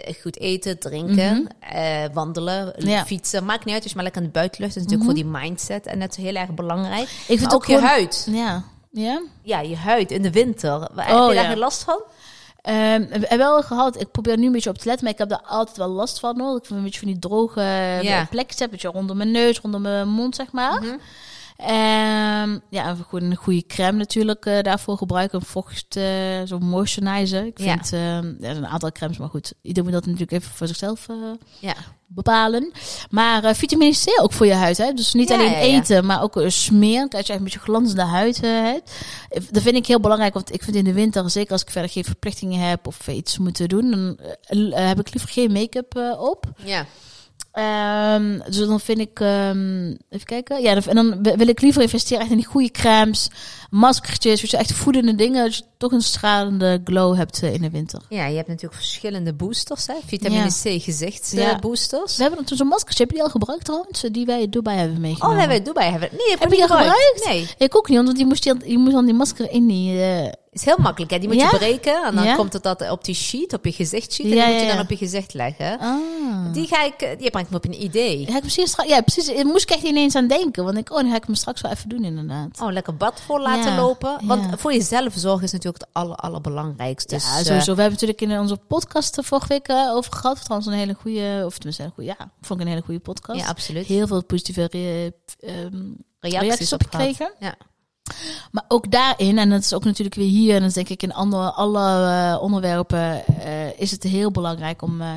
eh, 0.05 0.15
goed 0.23 0.39
eten, 0.41 0.79
drinken, 0.79 1.47
eh, 1.61 2.05
wandelen, 2.13 2.75
Mhm. 2.79 2.89
Ja. 2.89 2.97
Mhm. 2.97 3.07
fietsen. 3.07 3.45
Maakt 3.45 3.65
niet 3.65 3.75
uit 3.75 3.85
je 3.85 3.91
maar 3.95 4.03
lekker 4.05 4.21
in 4.23 4.27
de 4.27 4.33
buitenlucht. 4.33 4.75
Dat 4.75 4.83
is 4.85 4.91
natuurlijk 4.91 5.19
voor 5.19 5.31
die 5.33 5.41
mindset. 5.41 5.87
En 5.87 6.01
dat 6.01 6.11
is 6.11 6.25
heel 6.25 6.35
erg 6.35 6.55
belangrijk. 6.55 7.09
Ik 7.29 7.39
vind 7.39 7.45
ook, 7.47 7.53
ook 7.55 7.67
je 7.67 7.75
gewoon- 7.75 7.89
huid. 7.89 8.27
Ja. 8.31 8.63
Ja? 8.91 9.23
Ja, 9.43 9.61
je 9.61 9.77
huid 9.77 10.11
in 10.11 10.23
de 10.23 10.31
winter. 10.31 10.81
Heb 10.81 11.09
je 11.09 11.15
Oh, 11.15 11.27
daar 11.35 11.51
ja. 11.51 11.57
last 11.57 11.83
van? 11.83 12.03
Hebben 12.63 13.39
wel 13.39 13.63
gehad, 13.63 14.01
ik 14.01 14.11
probeer 14.11 14.39
nu 14.39 14.47
een 14.47 14.53
beetje 14.53 14.71
op 14.71 14.79
te 14.79 14.85
letten, 14.87 15.05
maar 15.05 15.13
ik 15.13 15.19
heb 15.19 15.29
daar 15.29 15.43
altijd 15.47 15.77
wel 15.77 15.89
last 15.89 16.21
van 16.21 16.41
hoor. 16.41 16.57
Ik 16.57 16.65
vind 16.65 16.79
een 16.79 16.85
beetje 16.85 16.99
van 17.01 17.09
die 17.09 17.19
droge 17.19 17.61
Ja. 18.03 18.25
plekjes 18.31 18.59
heb, 18.59 18.71
beetje 18.71 18.89
rondom 18.89 19.17
mijn 19.17 19.31
neus, 19.31 19.59
rondom 19.61 19.83
mijn 19.83 20.09
mond 20.09 20.35
zeg 20.35 20.53
maar. 20.53 20.81
Mhm. 20.83 20.95
Ehm, 21.57 22.59
ja, 22.71 22.95
gewoon 23.09 23.31
een 23.31 23.37
goede 23.37 23.67
crème 23.67 23.99
natuurlijk 23.99 24.47
eh, 24.47 24.61
daarvoor 24.63 24.97
gebruiken. 24.97 25.39
Een 25.41 25.47
vocht, 25.47 25.97
eh, 25.97 26.05
zo'n 26.45 26.65
moisturizer. 26.65 27.47
Ik 27.47 27.59
vind, 27.59 27.93
ehm, 27.93 28.35
ja, 28.41 28.51
een 28.51 28.67
aantal 28.67 28.93
crèmes, 28.93 29.19
maar 29.19 29.29
goed. 29.29 29.53
Ieder 29.63 29.83
moet 29.83 29.93
dat 29.93 30.05
natuurlijk 30.05 30.33
even 30.33 30.51
voor 30.53 30.67
zichzelf 30.67 31.09
eh, 31.09 31.17
Ja. 31.61 31.75
bepalen. 32.07 32.73
Maar 33.11 33.55
vitamine 33.55 33.95
C 34.05 34.21
ook 34.23 34.33
voor 34.33 34.47
je 34.47 34.53
huid. 34.55 34.77
Hè? 34.79 34.93
Dus 34.93 35.13
niet 35.15 35.29
Ja, 35.29 35.35
alleen 35.35 35.51
ja, 35.51 35.57
eten, 35.59 36.07
maar 36.07 36.23
ook 36.23 36.37
uh, 36.37 36.49
smeren. 36.49 37.11
Dat 37.11 37.27
je 37.27 37.33
een 37.33 37.43
beetje 37.45 37.59
glanzende 37.59 38.03
huid 38.03 38.41
hebt. 38.41 38.93
Dat 39.51 39.63
vind 39.63 39.77
ik 39.77 39.87
heel 39.87 40.01
belangrijk. 40.01 40.35
Want 40.35 40.53
ik 40.55 40.63
vind 40.63 40.77
in 40.77 40.85
de 40.85 40.93
winter, 40.93 41.31
zeker 41.31 41.53
als 41.53 41.63
ik 41.63 41.71
verder 41.71 41.91
geen 41.91 42.05
verplichtingen 42.05 42.69
heb 42.69 42.87
of 42.87 43.09
iets 43.09 43.39
moet 43.39 43.69
doen, 43.69 43.91
dan 43.91 44.19
heb 44.81 45.01
ik 45.01 45.13
liever 45.15 45.31
geen 45.31 45.53
make-up 45.53 46.17
op. 46.19 46.45
Ja. 46.65 46.87
Ehm, 47.55 48.39
dus 48.47 48.57
dan 48.67 48.81
vind 48.81 48.99
ik, 48.99 49.21
ehm, 49.21 49.87
even 50.11 50.27
kijken. 50.27 50.63
Ja, 50.63 50.75
dan- 50.75 50.83
en 50.85 50.95
dan 50.95 51.23
wil 51.37 51.49
ik 51.49 51.61
liever 51.61 51.83
investeren 51.83 52.23
echt 52.23 52.31
in 52.31 52.37
die 52.37 52.47
goede 52.47 52.71
crèmes, 52.71 53.29
maskertjes, 53.71 54.41
je, 54.41 54.57
echt 54.57 54.73
voedende 54.73 55.15
dingen. 55.15 55.45
Dat 55.45 55.57
je 55.57 55.63
toch 55.79 55.93
een 55.93 56.03
stralende 56.03 56.81
glow 56.85 57.17
hebt 57.17 57.43
eh, 57.43 57.55
in 57.55 57.61
de 57.63 57.71
winter. 57.71 58.01
Ja, 58.09 58.27
je 58.27 58.37
hebt 58.37 58.49
natuurlijk 58.49 58.75
verschillende 58.81 59.33
boosters, 59.35 59.87
hè? 59.87 59.95
Vitamine 60.07 60.41
Ja. 60.63 60.79
C 60.79 60.83
gezichtsboosters. 60.83 62.17
We 62.17 62.23
hebben 62.23 62.45
toen 62.45 62.57
zo'n 62.57 62.67
maskertje, 62.67 63.03
heb 63.03 63.09
je 63.13 63.17
die 63.17 63.25
al 63.27 63.31
gebruikt 63.33 63.65
trouwens? 63.65 64.01
Die 64.11 64.27
wij 64.27 64.43
in 64.43 64.51
Dubai 64.51 64.77
hebben 64.79 64.97
Oh, 64.97 65.03
meegenomen. 65.03 65.39
hebben 65.39 65.57
we 65.57 65.63
in 65.65 65.69
Dubai 65.73 65.91
hebben. 65.91 66.09
Nee, 66.13 66.31
heb, 66.31 66.39
Heb 66.41 66.51
je 66.51 66.57
die 66.57 66.67
gebruikt? 66.67 67.25
Nee, 67.27 67.49
Ik 67.59 67.77
ook 67.77 67.89
niet, 67.89 67.99
want 68.05 68.17
die 68.17 68.27
moest, 68.27 68.45
je, 68.45 68.57
je 68.65 68.79
moest 68.79 68.93
dan 68.95 69.05
die 69.05 69.15
masker 69.15 69.51
in 69.51 69.67
die... 69.67 70.01
eh, 70.03 70.33
is 70.55 70.65
heel 70.65 70.77
makkelijk. 70.79 71.11
Hè? 71.13 71.19
Die 71.19 71.29
moet 71.29 71.37
Ja? 71.37 71.49
je 71.51 71.57
breken 71.57 72.05
en 72.05 72.15
dan 72.15 72.25
Ja? 72.25 72.35
komt 72.37 72.53
het 72.53 72.63
dat 72.63 72.91
op 72.91 73.05
die 73.05 73.15
sheet, 73.15 73.53
op 73.53 73.65
je 73.65 73.73
gezichtssheet. 73.73 74.27
En 74.27 74.33
Ja, 74.37 74.45
die 74.47 74.55
moet 74.55 74.63
je 74.65 74.69
dan 74.71 74.81
op 74.81 74.91
je 74.91 74.97
gezicht 74.97 75.35
leggen. 75.35 75.79
ah. 75.79 76.53
Die 76.53 76.67
ga 76.67 76.83
ik, 76.85 77.03
eh, 77.03 77.19
die 77.19 77.31
brengt 77.31 77.51
me 77.51 77.57
op 77.57 77.65
een 77.65 77.83
idee. 77.83 78.27
Ja, 78.31 78.37
ik 78.37 78.43
misschien 78.43 78.67
stra- 78.67 78.85
ja, 78.85 79.01
precies. 79.01 79.27
Daar 79.35 79.47
moest 79.47 79.71
ik 79.71 79.77
echt 79.77 79.83
ineens 79.85 80.15
aan 80.15 80.27
denken. 80.27 80.65
Want 80.65 80.77
ik, 80.77 80.91
oh, 80.91 80.97
dan 81.01 81.11
ga 81.11 81.17
ik 81.17 81.29
me 81.29 81.37
straks 81.37 81.61
wel 81.61 81.71
even 81.73 81.89
doen 81.89 82.05
inderdaad. 82.05 82.61
Oh, 82.61 82.73
lekker 82.73 82.97
bad 82.97 83.21
voor 83.21 83.41
laten 83.41 83.77
lopen. 83.77 84.19
Want 84.27 84.61
voor 84.61 84.73
jezelf 84.73 85.13
zorgen 85.17 85.43
is 85.45 85.53
natuurlijk 85.53 85.85
het 85.85 85.93
aller, 85.93 86.17
allerbelangrijkste. 86.17 87.15
Dus, 87.15 87.25
ja, 87.25 87.39
eh, 87.39 87.45
sowieso. 87.45 87.75
We 87.75 87.81
hebben 87.81 88.01
natuurlijk 88.01 88.21
in 88.21 88.39
onze 88.39 88.57
podcast 88.57 89.19
vorige 89.23 89.49
week 89.49 89.69
eh, 89.69 89.91
over 89.95 90.13
gehad. 90.13 90.45
Trouwens 90.45 90.73
een 90.73 90.79
hele 90.79 90.95
goede, 90.95 91.43
of 91.47 91.55
tenminste 91.55 91.83
een 91.83 91.91
goede, 91.95 92.15
ja, 92.19 92.31
vond 92.41 92.61
ik 92.61 92.67
een 92.67 92.73
hele 92.73 92.85
goede 92.85 93.01
podcast. 93.01 93.41
ja, 93.41 93.47
absoluut. 93.47 93.87
Heel 93.87 94.07
veel 94.07 94.25
positieve 94.25 94.69
re- 94.71 95.13
ehm, 95.49 95.83
reacties, 96.21 96.41
reacties 96.49 96.73
op 96.73 96.83
gekregen. 96.83 97.33
Ja. 97.39 97.55
Maar 98.51 98.65
ook 98.69 98.91
daarin, 98.91 99.39
en 99.39 99.51
dat 99.51 99.61
is 99.61 99.73
ook 99.73 99.85
natuurlijk 99.85 100.17
weer 100.17 100.29
hier, 100.29 100.55
en 100.55 100.61
dat 100.61 100.69
is 100.69 100.75
denk 100.75 100.89
ik 100.89 101.03
in 101.03 101.13
andere, 101.13 101.51
alle 101.51 102.09
eh, 102.09 102.43
onderwerpen, 102.43 103.27
eh, 103.27 103.81
is 103.81 103.91
het 103.91 104.03
heel 104.03 104.31
belangrijk 104.31 104.83
om 104.83 105.01
eh, 105.01 105.09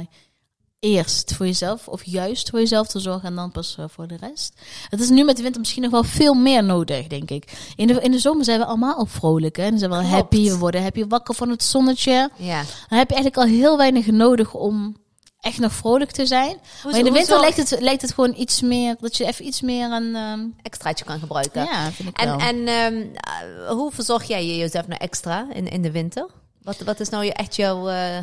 eerst 0.80 1.34
voor 1.34 1.46
jezelf, 1.46 1.88
of 1.88 2.06
juist 2.06 2.50
voor 2.50 2.60
jezelf 2.60 2.88
te 2.88 3.00
zorgen 3.00 3.30
en 3.30 3.36
dan 3.36 3.52
pas 3.52 3.78
voor 3.88 4.08
de 4.08 4.18
rest. 4.20 4.54
Het 4.90 5.00
is 5.00 5.10
nu 5.10 5.24
met 5.24 5.36
de 5.36 5.42
winter 5.42 5.60
misschien 5.60 5.82
nog 5.82 5.92
wel 5.92 6.04
veel 6.04 6.34
meer 6.34 6.64
nodig, 6.64 7.08
denk 7.08 7.30
ik. 7.30 7.72
In 7.76 7.88
de, 7.88 8.02
in 8.02 8.12
de 8.12 8.20
zomer 8.20 8.46
zijn 8.46 8.60
we 8.60 8.66
allemaal 8.66 8.98
ook 8.98 9.10
vrolijk, 9.10 9.56
hè? 9.56 9.70
Dan 9.70 9.80
zijn 9.80 9.92
we 9.92 9.98
wel 9.98 10.06
happy, 10.06 10.50
we 10.50 10.58
worden 10.58 10.84
happy 10.84 11.06
wakker 11.08 11.36
van 11.36 11.50
het 11.50 11.64
zonnetje. 11.64 12.30
Ja. 12.36 12.64
Dan 12.90 12.98
heb 12.98 13.10
je 13.10 13.16
eigenlijk 13.16 13.38
al 13.38 13.58
heel 13.58 13.78
weinig 13.78 14.08
nodig 14.08 14.54
om 14.54 14.96
echt 15.40 15.60
nog 15.60 15.72
vrolijk 15.72 16.12
te 16.12 16.26
zijn. 16.26 16.58
maar 16.84 16.98
in 16.98 17.04
de 17.04 17.12
winter 17.12 17.20
hoezo- 17.36 17.40
lijkt 17.40 17.58
het, 17.70 17.80
lijkt 17.82 18.02
het 18.02 18.14
gewoon 18.14 18.34
iets 18.38 18.62
meer, 18.62 18.96
dat 19.00 19.18
je 19.18 19.26
even 19.26 19.46
iets 19.46 19.62
meer 19.62 19.92
een... 19.92 20.16
ehm, 20.16 20.40
extraatje 20.62 21.06
kan 21.06 21.20
gebruiken. 21.20 21.64
ja, 21.64 21.92
vind 21.92 22.10
ik 22.10 22.18
En, 22.18 22.28
wel. 22.28 22.40
en 22.40 22.68
ehm, 22.68 23.06
eh, 23.14 23.70
hoe 23.70 23.92
verzorg 23.92 24.24
jij 24.24 24.46
je 24.46 24.58
jezelf 24.58 24.88
nou 24.88 25.02
extra 25.02 25.48
in, 25.54 25.68
in 25.68 25.82
de 25.82 25.92
winter? 25.92 26.28
Wat, 26.62 26.78
wat 26.78 27.00
is 27.00 27.10
nou 27.10 27.24
je, 27.26 27.34
echt 27.34 27.56
jouw 27.56 27.88
eh, 27.90 28.18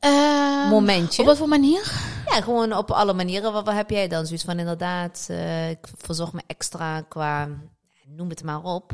Ehm, 0.00 0.68
momentje? 0.68 1.20
Op 1.22 1.28
wat 1.28 1.36
voor 1.38 1.48
manier? 1.48 1.92
Ja, 2.26 2.40
gewoon 2.40 2.76
op 2.76 2.90
alle 2.90 3.12
manieren. 3.12 3.52
Wat, 3.52 3.64
wat 3.64 3.74
heb 3.74 3.90
jij 3.90 4.08
dan? 4.08 4.26
Zoiets 4.26 4.44
van 4.44 4.58
inderdaad, 4.58 5.26
eh, 5.28 5.70
ik 5.70 5.86
verzorg 5.96 6.32
me 6.32 6.40
extra 6.46 7.00
qua, 7.00 7.48
noem 8.06 8.28
het 8.28 8.42
maar 8.44 8.62
op. 8.62 8.92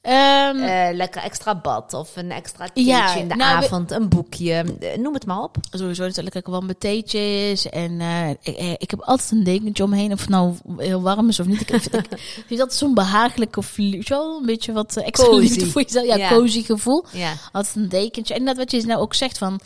Eh, 0.00 0.88
lekker 0.92 1.22
extra 1.22 1.54
bad 1.60 1.94
of 1.94 2.16
een 2.16 2.30
extra 2.30 2.66
theetje 2.74 2.90
Ja, 2.92 3.14
in 3.14 3.28
de 3.28 3.34
nou, 3.34 3.58
we- 3.58 3.64
avond, 3.64 3.90
een 3.90 4.08
boekje. 4.08 4.64
Eh, 4.80 4.98
noem 4.98 5.14
het 5.14 5.26
maar 5.26 5.42
op. 5.42 5.56
sowieso 5.70 6.02
natuurlijk 6.02 6.34
lekker 6.34 6.52
warme 6.52 6.78
theetjes. 6.78 7.68
En 7.68 8.00
eh, 8.00 8.30
ik, 8.30 8.76
ik 8.78 8.90
heb 8.90 9.00
altijd 9.00 9.30
een 9.30 9.44
dekentje 9.44 9.82
omheen. 9.84 10.12
Of 10.12 10.20
het 10.20 10.28
nou 10.28 10.54
heel 10.76 11.02
warm 11.02 11.28
is 11.28 11.40
of 11.40 11.46
niet. 11.46 11.60
Ik 11.60 11.68
vind, 11.68 11.94
ik, 11.94 12.06
ik 12.12 12.44
vind 12.46 12.60
dat 12.60 12.74
zo'n 12.74 12.94
behagelijk 12.94 13.56
of 13.56 13.76
zo 14.00 14.36
een 14.38 14.46
beetje 14.46 14.72
wat 14.72 14.96
extra 14.96 15.26
Cozy. 15.28 15.40
liefde 15.42 15.66
voor 15.66 15.82
jezelf. 15.82 16.06
Ja, 16.06 16.16
Ja. 16.16 16.28
cozy 16.28 16.62
gevoel. 16.62 17.04
Ja. 17.12 17.32
Altijd 17.52 17.76
een 17.76 17.88
dekentje. 17.88 18.34
En 18.34 18.44
dat 18.44 18.56
wat 18.56 18.70
je 18.70 18.82
nou 18.86 19.00
ook 19.00 19.14
zegt 19.14 19.38
van 19.38 19.60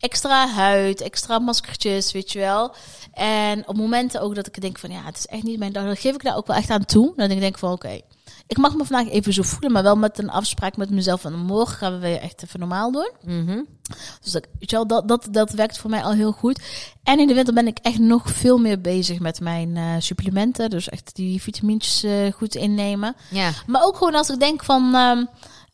extra 0.00 0.48
huid, 0.48 1.00
extra 1.00 1.38
maskertjes, 1.38 2.12
weet 2.12 2.32
je 2.32 2.38
wel. 2.38 2.74
En 3.12 3.68
op 3.68 3.76
momenten 3.76 4.20
ook 4.20 4.34
dat 4.34 4.46
ik 4.46 4.60
denk 4.60 4.78
van 4.78 4.90
ja, 4.90 5.00
het 5.04 5.16
is 5.18 5.26
echt 5.26 5.42
niet 5.42 5.58
mijn 5.58 5.72
dag. 5.72 5.84
Dan 5.84 5.96
geef 5.96 6.14
ik 6.14 6.22
daar 6.22 6.36
ook 6.36 6.46
wel 6.46 6.56
echt 6.56 6.70
aan 6.70 6.84
toe. 6.84 7.12
Dan 7.16 7.28
denk 7.28 7.42
ik 7.42 7.58
van 7.58 7.72
oké, 7.72 8.00
ik 8.56 8.62
mag 8.62 8.74
me 8.74 8.84
vandaag 8.84 9.12
even 9.12 9.32
zo 9.32 9.42
voelen. 9.42 9.72
Maar 9.72 9.82
wel 9.82 9.96
met 9.96 10.18
een 10.18 10.30
afspraak 10.30 10.76
met 10.76 10.90
mezelf. 10.90 11.24
En 11.24 11.38
morgen 11.38 11.76
gaan 11.76 11.92
we 11.92 11.98
weer 11.98 12.20
echt 12.20 12.42
even 12.42 12.60
normaal 12.60 12.92
doen. 12.92 13.10
Mhm. 13.24 13.62
Dus 14.22 14.32
dat, 14.32 14.46
wel, 14.58 14.86
dat, 14.86 15.08
dat, 15.08 15.28
dat 15.30 15.50
werkt 15.50 15.78
voor 15.78 15.90
mij 15.90 16.02
al 16.02 16.12
heel 16.12 16.32
goed. 16.32 16.60
En 17.02 17.18
in 17.18 17.26
de 17.26 17.34
winter 17.34 17.54
ben 17.54 17.66
ik 17.66 17.78
echt 17.82 17.98
nog 17.98 18.30
veel 18.30 18.58
meer 18.58 18.80
bezig 18.80 19.18
met 19.18 19.40
mijn 19.40 19.76
eh, 19.76 19.94
supplementen. 19.98 20.70
Dus 20.70 20.88
echt 20.88 21.14
die 21.14 21.42
vitamintjes 21.42 22.02
eh, 22.02 22.32
goed 22.32 22.54
innemen. 22.54 23.16
Ja. 23.30 23.50
Maar 23.66 23.84
ook 23.84 23.96
gewoon 23.96 24.14
als 24.14 24.30
ik 24.30 24.40
denk 24.40 24.64
van... 24.64 24.94
ehm, 24.94 25.24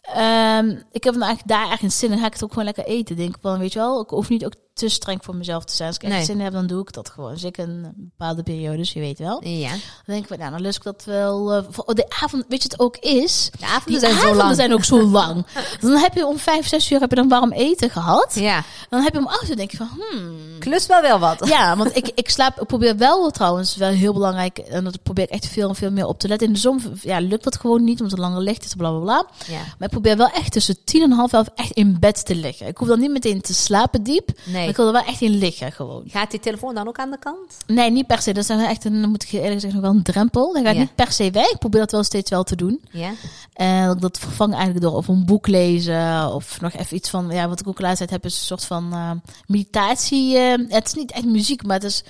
ehm, 0.03 0.69
ik 0.93 1.05
heb 1.05 1.15
eigenlijk 1.15 1.49
daar 1.49 1.71
ergens 1.71 1.99
zin 1.99 2.13
in, 2.13 2.19
ga 2.19 2.27
ik 2.27 2.33
het 2.33 2.45
ook 2.45 2.51
gewoon 2.51 2.65
lekker 2.65 2.85
eten. 2.85 3.17
Denk 3.17 3.35
ik 3.35 3.41
van, 3.43 3.59
weet 3.59 3.73
je 3.73 3.79
wel, 3.79 4.03
ik 4.03 4.11
hoef 4.11 4.29
niet 4.29 4.45
ook 4.45 4.55
te 4.81 4.89
streng 4.89 5.25
voor 5.25 5.37
mezelf 5.37 5.65
te 5.65 5.75
zijn. 5.75 5.89
Als 5.89 5.97
ik 5.97 6.03
echt 6.03 6.13
Nee. 6.13 6.25
zin 6.25 6.41
heb, 6.41 6.53
dan 6.53 6.67
doe 6.67 6.81
ik 6.81 6.93
dat 6.93 7.09
gewoon. 7.11 7.39
Zeker 7.39 7.69
een 7.69 7.93
bepaalde 7.97 8.43
periodes, 8.43 8.93
je 8.93 9.01
weet 9.01 9.19
wel. 9.19 9.45
Ja. 9.45 9.69
Dan 9.71 9.79
denk 10.07 10.29
ik 10.29 10.39
nou, 10.39 10.51
dan 10.51 10.61
lust 10.61 10.77
ik 10.77 10.83
dat 10.83 11.03
wel... 11.05 11.53
eh, 11.53 11.63
voor 11.71 11.95
de 11.95 12.07
avond, 12.23 12.45
weet 12.49 12.63
je 12.63 12.69
het 12.69 12.81
ook 12.81 12.97
is? 12.97 13.51
De 13.59 13.67
avonden 13.67 14.01
zijn 14.01 14.19
zo 14.21 14.35
lang. 14.35 14.55
zijn 14.57 14.73
ook 14.73 14.85
zo 14.85 15.03
lang. 15.03 15.47
Dan 15.81 15.97
heb 15.97 16.15
je 16.15 16.27
om 16.27 16.39
vijf, 16.39 16.67
zes 16.67 16.91
uur 16.91 17.01
heb 17.01 17.11
je 17.11 17.17
dan 17.17 17.29
warm 17.29 17.53
eten 17.53 17.91
gehad. 17.91 18.35
Ja. 18.35 18.63
Dan 18.89 19.01
heb 19.03 19.13
je 19.13 19.19
om 19.19 19.27
acht 19.27 19.49
uur 19.51 19.57
denk 19.57 19.71
je 19.71 19.77
van, 19.77 19.89
hmm. 20.11 20.59
Klus 20.59 20.87
wel 20.87 21.03
wel 21.03 21.19
wat. 21.19 21.49
Ja, 21.49 21.77
want 21.77 21.97
ik, 21.97 22.11
ik 22.15 22.31
slaap, 22.31 22.61
ik 22.61 22.67
probeer 22.67 22.97
wel 22.97 23.31
trouwens, 23.31 23.77
wel 23.77 23.89
heel 23.91 24.13
belangrijk, 24.13 24.59
en 24.59 24.85
dat 24.85 25.03
probeer 25.03 25.25
ik 25.25 25.31
echt 25.31 25.47
veel 25.47 25.69
en 25.69 25.75
veel 25.75 25.91
meer 25.91 26.07
op 26.07 26.19
te 26.19 26.29
letten. 26.29 26.47
In 26.47 26.53
de 26.53 26.59
zomer 26.59 26.83
ja, 27.03 27.19
lukt 27.21 27.45
dat 27.45 27.57
gewoon 27.57 27.85
niet, 27.85 28.01
omdat 28.01 28.11
het 28.19 28.21
langer 28.27 28.41
licht 28.43 28.65
is, 28.65 28.75
bla 28.75 28.91
bla 28.91 28.99
bla. 29.01 29.27
Ja. 29.47 29.59
Maar 29.59 29.89
ik 29.89 29.91
probeer 29.91 30.17
wel 30.17 30.31
echt 30.31 30.53
tussen 30.53 30.85
tien 30.85 31.03
en 31.03 31.13
half 31.13 31.33
elf 31.33 31.49
echt 31.55 31.71
in 31.73 31.97
bed 32.01 32.25
te 32.25 32.35
liggen. 32.35 32.67
Ik 32.67 32.77
hoef 32.77 32.89
dan 32.89 33.01
niet 33.01 33.11
meteen 33.11 33.41
te 33.41 33.55
slapen 33.55 34.03
diep, 34.03 34.31
Nee. 34.45 34.69
Ik 34.71 34.77
wil 34.77 34.87
er 34.87 34.93
wel 34.93 35.05
echt 35.05 35.21
in 35.21 35.31
liggen 35.39 35.73
gewoon. 35.73 36.03
Gaat 36.07 36.31
die 36.31 36.41
telefoon 36.41 36.75
dan 36.75 36.89
ook 36.89 36.99
aan 36.99 37.11
de 37.11 37.19
kant? 37.19 37.57
Nee, 37.67 37.91
niet 37.91 38.07
per 38.07 38.23
se. 38.23 38.33
Dat 38.33 38.49
is 38.51 38.57
echt 38.57 38.85
een, 38.85 39.01
dan 39.01 39.11
moet 39.11 39.23
ik 39.23 39.29
je 39.29 39.41
eerlijk 39.41 39.61
zeggen, 39.61 39.81
nog 39.81 39.89
wel 39.91 39.99
een 39.99 40.05
drempel. 40.05 40.53
Dan 40.53 40.63
ga 40.63 40.69
ik 40.69 40.75
Ja. 40.75 40.81
niet 40.81 40.95
per 40.95 41.13
se 41.13 41.31
weg. 41.31 41.51
Ik 41.51 41.59
probeer 41.59 41.81
dat 41.81 41.91
wel 41.91 42.03
steeds 42.05 42.31
wel 42.31 42.43
te 42.43 42.57
doen. 42.57 42.83
Ja. 42.91 43.11
En 43.53 43.87
dat 43.87 44.01
dat 44.01 44.19
vervang 44.19 44.53
eigenlijk 44.55 44.85
door 44.85 44.95
of 44.95 45.09
een 45.09 45.25
boek 45.25 45.47
lezen 45.47 46.33
of 46.35 46.61
nog 46.61 46.73
even 46.73 46.97
iets 46.97 47.11
van, 47.11 47.31
ja, 47.31 47.49
wat 47.49 47.61
ik 47.61 47.69
ook 47.69 47.79
tijd 47.79 48.11
heb, 48.11 48.25
is 48.25 48.35
een 48.35 48.45
soort 48.47 48.65
van 48.65 48.93
eh, 48.93 49.11
meditatie. 49.47 50.37
eh, 50.39 50.59
het 50.69 50.87
is 50.87 50.95
niet 50.95 51.13
echt 51.13 51.25
muziek, 51.25 51.63
maar 51.63 51.77
het 51.77 51.85
is 51.85 52.05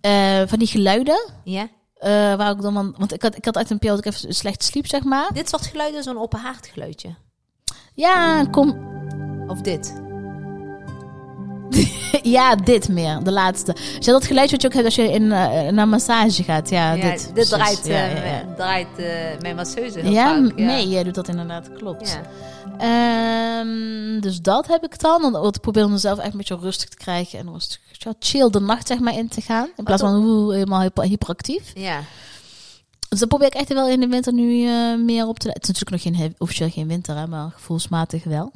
eh, 0.00 0.40
van 0.46 0.58
die 0.58 0.68
geluiden. 0.68 1.30
Ja. 1.44 1.68
eh, 1.94 2.10
waar 2.10 2.50
ik 2.50 2.60
dan, 2.62 2.74
want- 2.74 2.96
want 2.98 3.12
ik 3.12 3.22
had, 3.22 3.36
ik 3.36 3.44
had 3.44 3.56
uit 3.56 3.70
een 3.70 3.78
periode 3.78 4.02
dat 4.02 4.12
ik 4.14 4.18
even 4.20 4.34
slecht 4.34 4.64
sliep, 4.64 4.86
zeg 4.86 5.02
maar. 5.04 5.30
Dit 5.32 5.48
soort 5.48 5.66
geluiden, 5.66 6.02
zo'n 6.02 6.18
open 6.18 6.38
haard 6.40 6.66
geluidje. 6.72 7.14
Ja, 7.94 8.44
kom, 8.44 8.92
Of 9.48 9.60
dit. 9.60 10.02
ja, 12.36 12.56
dit 12.56 12.88
meer, 12.88 13.22
de 13.22 13.32
laatste. 13.32 13.72
Dus 13.96 14.06
dat 14.06 14.24
geluid 14.24 14.50
wat 14.50 14.60
je 14.60 14.66
ook 14.66 14.74
hebt 14.74 14.84
als 14.84 14.94
je 14.94 15.12
in, 15.12 15.32
eh, 15.32 15.68
naar 15.68 15.88
massage 15.88 16.42
gaat. 16.42 16.68
Ja, 16.70 16.92
Ja, 16.92 17.10
dit. 17.10 17.30
dit, 17.34 17.48
draait, 17.48 17.80
Ja, 17.86 18.08
eh, 18.08 18.26
ja, 18.26 18.54
draait 18.56 18.88
eh, 18.96 19.40
mijn 19.40 19.56
masseuse 19.56 19.98
heel 19.98 20.12
Ja, 20.12 20.24
vaak. 20.24 20.58
Ja, 20.58 20.64
nee, 20.64 20.88
jij 20.88 21.02
doet 21.02 21.14
dat 21.14 21.28
inderdaad, 21.28 21.72
klopt. 21.72 22.18
Ehm, 22.78 24.20
dus 24.20 24.40
dat 24.40 24.66
heb 24.66 24.84
ik 24.84 25.00
dan. 25.00 25.46
Ik 25.46 25.60
probeer 25.60 25.90
mezelf 25.90 26.18
echt 26.18 26.32
een 26.32 26.38
beetje 26.38 26.58
rustig 26.58 26.88
te 26.88 26.96
krijgen 26.96 27.38
en 27.38 27.52
rustig, 27.52 27.80
chill 28.18 28.50
de 28.50 28.60
nacht 28.60 28.86
zeg 28.86 28.98
maar 28.98 29.14
in 29.14 29.28
te 29.28 29.40
gaan. 29.40 29.68
In 29.76 29.84
plaats 29.84 30.02
van 30.02 30.14
oeh, 30.24 30.54
helemaal 30.54 30.80
hyper, 30.80 31.04
hyperactief. 31.04 31.72
Ja. 31.74 32.00
Dus 33.08 33.18
dat 33.18 33.28
probeer 33.28 33.46
ik 33.46 33.54
echt 33.54 33.72
wel 33.72 33.88
in 33.88 34.00
de 34.00 34.08
winter 34.08 34.32
nu 34.32 34.68
meer 34.96 35.26
op 35.26 35.38
te. 35.38 35.48
Het 35.48 35.62
is 35.62 35.68
natuurlijk 35.68 36.04
nog 36.04 36.16
geen, 36.16 36.34
officieel 36.38 36.70
geen 36.70 36.88
winter, 36.88 37.16
hè, 37.16 37.26
maar 37.26 37.50
gevoelsmatig 37.50 38.24
wel. 38.24 38.52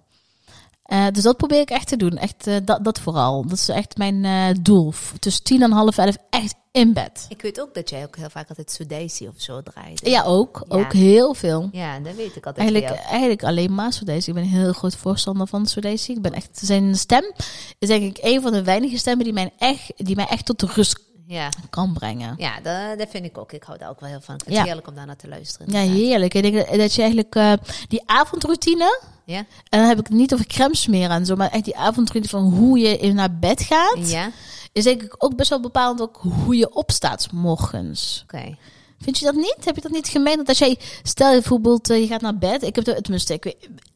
Eh, 0.88 1.06
dus 1.12 1.22
dat 1.22 1.36
probeer 1.36 1.60
ik 1.60 1.70
echt 1.70 1.88
te 1.88 1.96
doen. 1.96 2.16
Echt, 2.16 2.46
eh, 2.46 2.56
dat, 2.64 2.84
dat 2.84 3.00
vooral. 3.00 3.42
Dat 3.46 3.58
is 3.58 3.68
echt 3.68 3.96
mijn 3.96 4.24
eh, 4.24 4.46
doel. 4.62 4.92
Tussen 5.18 5.44
tien 5.44 5.62
en 5.62 5.70
half 5.72 5.98
elf 5.98 6.16
echt 6.30 6.54
in 6.72 6.92
bed. 6.92 7.26
Ik 7.28 7.42
weet 7.42 7.60
ook 7.60 7.74
dat 7.74 7.90
jij 7.90 8.04
ook 8.04 8.16
heel 8.16 8.30
vaak 8.30 8.48
altijd 8.48 8.70
Sudaisi 8.70 9.28
of 9.28 9.34
zo 9.36 9.62
draait. 9.62 10.00
Ja, 10.06 10.22
ook. 10.24 10.62
Ja. 10.68 10.76
Ook 10.76 10.92
heel 10.92 11.34
veel. 11.34 11.68
Ja, 11.72 11.98
dat 11.98 12.14
weet 12.14 12.36
ik 12.36 12.46
altijd 12.46 12.70
Eigenlijk, 12.72 13.00
eigenlijk 13.06 13.44
alleen 13.44 13.74
maar 13.74 13.92
Sudesi. 13.92 14.28
Ik 14.28 14.34
ben 14.34 14.42
een 14.42 14.48
heel 14.48 14.72
groot 14.72 14.96
voorstander 14.96 15.46
van 15.46 15.66
Sudesi. 15.66 16.12
Ik 16.12 16.22
ben 16.22 16.32
echt, 16.32 16.58
zijn 16.62 16.96
stem 16.96 17.32
is 17.78 17.88
denk 17.88 18.02
ik 18.02 18.18
een 18.24 18.42
van 18.42 18.52
de 18.52 18.62
weinige 18.62 18.98
stemmen 18.98 19.24
die 19.24 19.32
mij 19.34 19.52
echt, 19.58 19.92
die 19.96 20.16
mij 20.16 20.26
echt 20.26 20.44
tot 20.44 20.60
de 20.60 20.66
rust 20.74 20.98
Ja. 21.26 21.48
kan 21.70 21.92
brengen. 21.92 22.34
Ja, 22.36 22.60
dat, 22.60 22.98
dat 22.98 23.08
vind 23.10 23.24
ik 23.24 23.38
ook. 23.38 23.52
Ik 23.52 23.62
hou 23.62 23.78
daar 23.78 23.90
ook 23.90 24.00
wel 24.00 24.08
heel 24.08 24.20
van. 24.20 24.40
Ja. 24.46 24.64
heerlijk 24.64 24.88
om 24.88 24.94
daar 24.94 25.06
naar 25.06 25.16
te 25.16 25.28
luisteren. 25.28 25.72
Ja, 25.72 25.92
heerlijk. 25.92 26.34
Ik 26.34 26.42
denk 26.42 26.54
dat- 26.68 26.78
dat 26.78 26.94
je 26.94 27.02
eigenlijk 27.02 27.58
die 27.88 28.02
avondroutine, 28.06 29.00
Ja? 29.32 29.38
en 29.68 29.78
dan 29.78 29.88
heb 29.88 29.98
ik 29.98 30.06
het 30.06 30.16
niet 30.16 30.32
over 30.34 30.46
crème 30.46 30.76
smeren 30.76 31.10
en 31.10 31.26
zo, 31.26 31.36
maar 31.36 31.50
echt 31.50 31.64
die 31.64 31.76
avondroutine 31.76 32.28
van 32.28 32.52
hoe 32.52 32.78
je 32.78 32.96
in 32.98 33.14
naar 33.14 33.38
bed 33.38 33.62
gaat, 33.62 34.10
Ja? 34.10 34.30
is 34.72 34.84
denk 34.84 35.02
ik 35.02 35.14
ook 35.18 35.36
best 35.36 35.50
wel 35.50 35.60
bepalend 35.60 36.00
ook 36.00 36.20
hoe 36.44 36.56
je 36.56 36.74
opstaat 36.74 37.22
's 37.22 37.28
morgens. 37.32 38.22
Oké. 38.24 38.56
Vind 39.00 39.18
je 39.18 39.24
dat 39.24 39.34
niet? 39.34 39.56
Heb 39.64 39.74
je 39.74 39.80
dat 39.80 39.90
niet 39.90 40.08
gemeen? 40.08 40.36
Dat 40.36 40.48
als 40.48 40.58
jij, 40.58 40.78
stel 41.02 41.28
je 41.32 41.38
bijvoorbeeld, 41.38 41.90
eh, 41.90 42.00
je 42.00 42.06
gaat 42.06 42.20
naar 42.20 42.38
bed. 42.38 42.62
Ik 42.62 42.74
heb 42.76 42.86
het, 42.86 43.02
tenminste, 43.02 43.32
ik, 43.34 43.44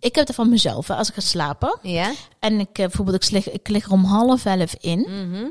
ik 0.01 0.15
heb 0.15 0.27
het 0.27 0.35
van 0.37 0.49
mezelf. 0.49 0.89
Hè, 0.89 0.95
als 0.95 1.09
ik 1.09 1.15
ga 1.15 1.21
slapen. 1.21 1.79
Ja? 1.83 2.13
En 2.39 2.61
ik, 2.61 2.69
eh, 2.79 2.87
bijvoorbeeld, 2.87 3.25
ik 3.25 3.31
lig, 3.31 3.51
ik 3.51 3.69
lig 3.69 3.85
er 3.85 3.93
om 3.93 4.05
half 4.05 4.45
elf 4.45 4.75
in. 4.81 5.01
Mhm. 5.01 5.45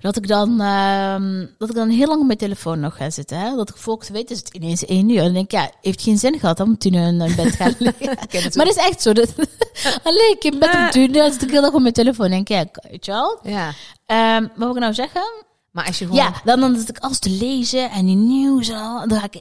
Dat 0.00 0.16
ik 0.16 0.28
dan, 0.28 0.60
ehm, 0.60 1.46
dat 1.58 1.68
ik 1.68 1.74
dan 1.74 1.88
heel 1.88 2.06
lang 2.06 2.20
op 2.20 2.26
mijn 2.26 2.38
telefoon 2.38 2.80
nog 2.80 2.96
ga 2.96 3.10
zitten. 3.10 3.38
Hè? 3.38 3.56
Dat 3.56 3.68
ik 3.68 3.76
volgens 3.76 4.08
weet 4.08 4.30
is 4.30 4.38
het 4.38 4.54
ineens 4.54 4.84
één 4.84 5.08
uur. 5.08 5.18
En 5.18 5.24
dan 5.24 5.32
denk 5.32 5.44
ik, 5.44 5.50
ja, 5.50 5.70
heeft 5.80 6.02
geen 6.02 6.18
zin 6.18 6.38
gehad. 6.38 6.66
Moet 6.66 6.80
tien 6.80 6.94
uur 6.94 7.06
in 7.06 7.18
bed 7.18 7.54
gaan 7.54 7.74
liggen. 7.78 8.16
maar 8.54 8.66
dat 8.66 8.76
is 8.76 8.86
echt 8.86 9.02
zo. 9.02 9.12
Dat, 9.12 9.34
lig 10.04 10.30
ik 10.30 10.44
in 10.44 10.58
bed 10.58 10.74
om 10.74 10.90
tien 10.90 11.16
uur. 11.16 11.32
Zit 11.32 11.42
ik 11.42 11.50
heel 11.50 11.64
erg 11.64 11.74
op 11.74 11.80
mijn 11.80 11.92
telefoon. 11.92 12.24
En 12.24 12.30
denk 12.30 12.48
ik, 12.48 12.56
ja, 12.82 12.90
weet 12.90 13.04
je 13.04 13.12
wel. 13.12 13.38
Ja. 13.42 13.72
Ehm, 14.06 14.42
wat 14.42 14.50
wil 14.56 14.74
ik 14.74 14.80
nou 14.80 14.94
zeggen? 14.94 15.48
Maar 15.70 15.86
als 15.86 15.98
je 15.98 16.06
gewoon... 16.06 16.20
Ja, 16.22 16.32
dan, 16.44 16.60
dan 16.60 16.76
zit 16.78 16.88
ik 16.88 16.98
alles 16.98 17.18
te 17.18 17.30
lezen 17.30 17.90
en 17.90 18.06
die 18.06 18.16
nieuws 18.16 18.68
en 18.68 18.76
al. 18.76 19.08
Dan 19.08 19.18
ga 19.18 19.24
ik, 19.30 19.40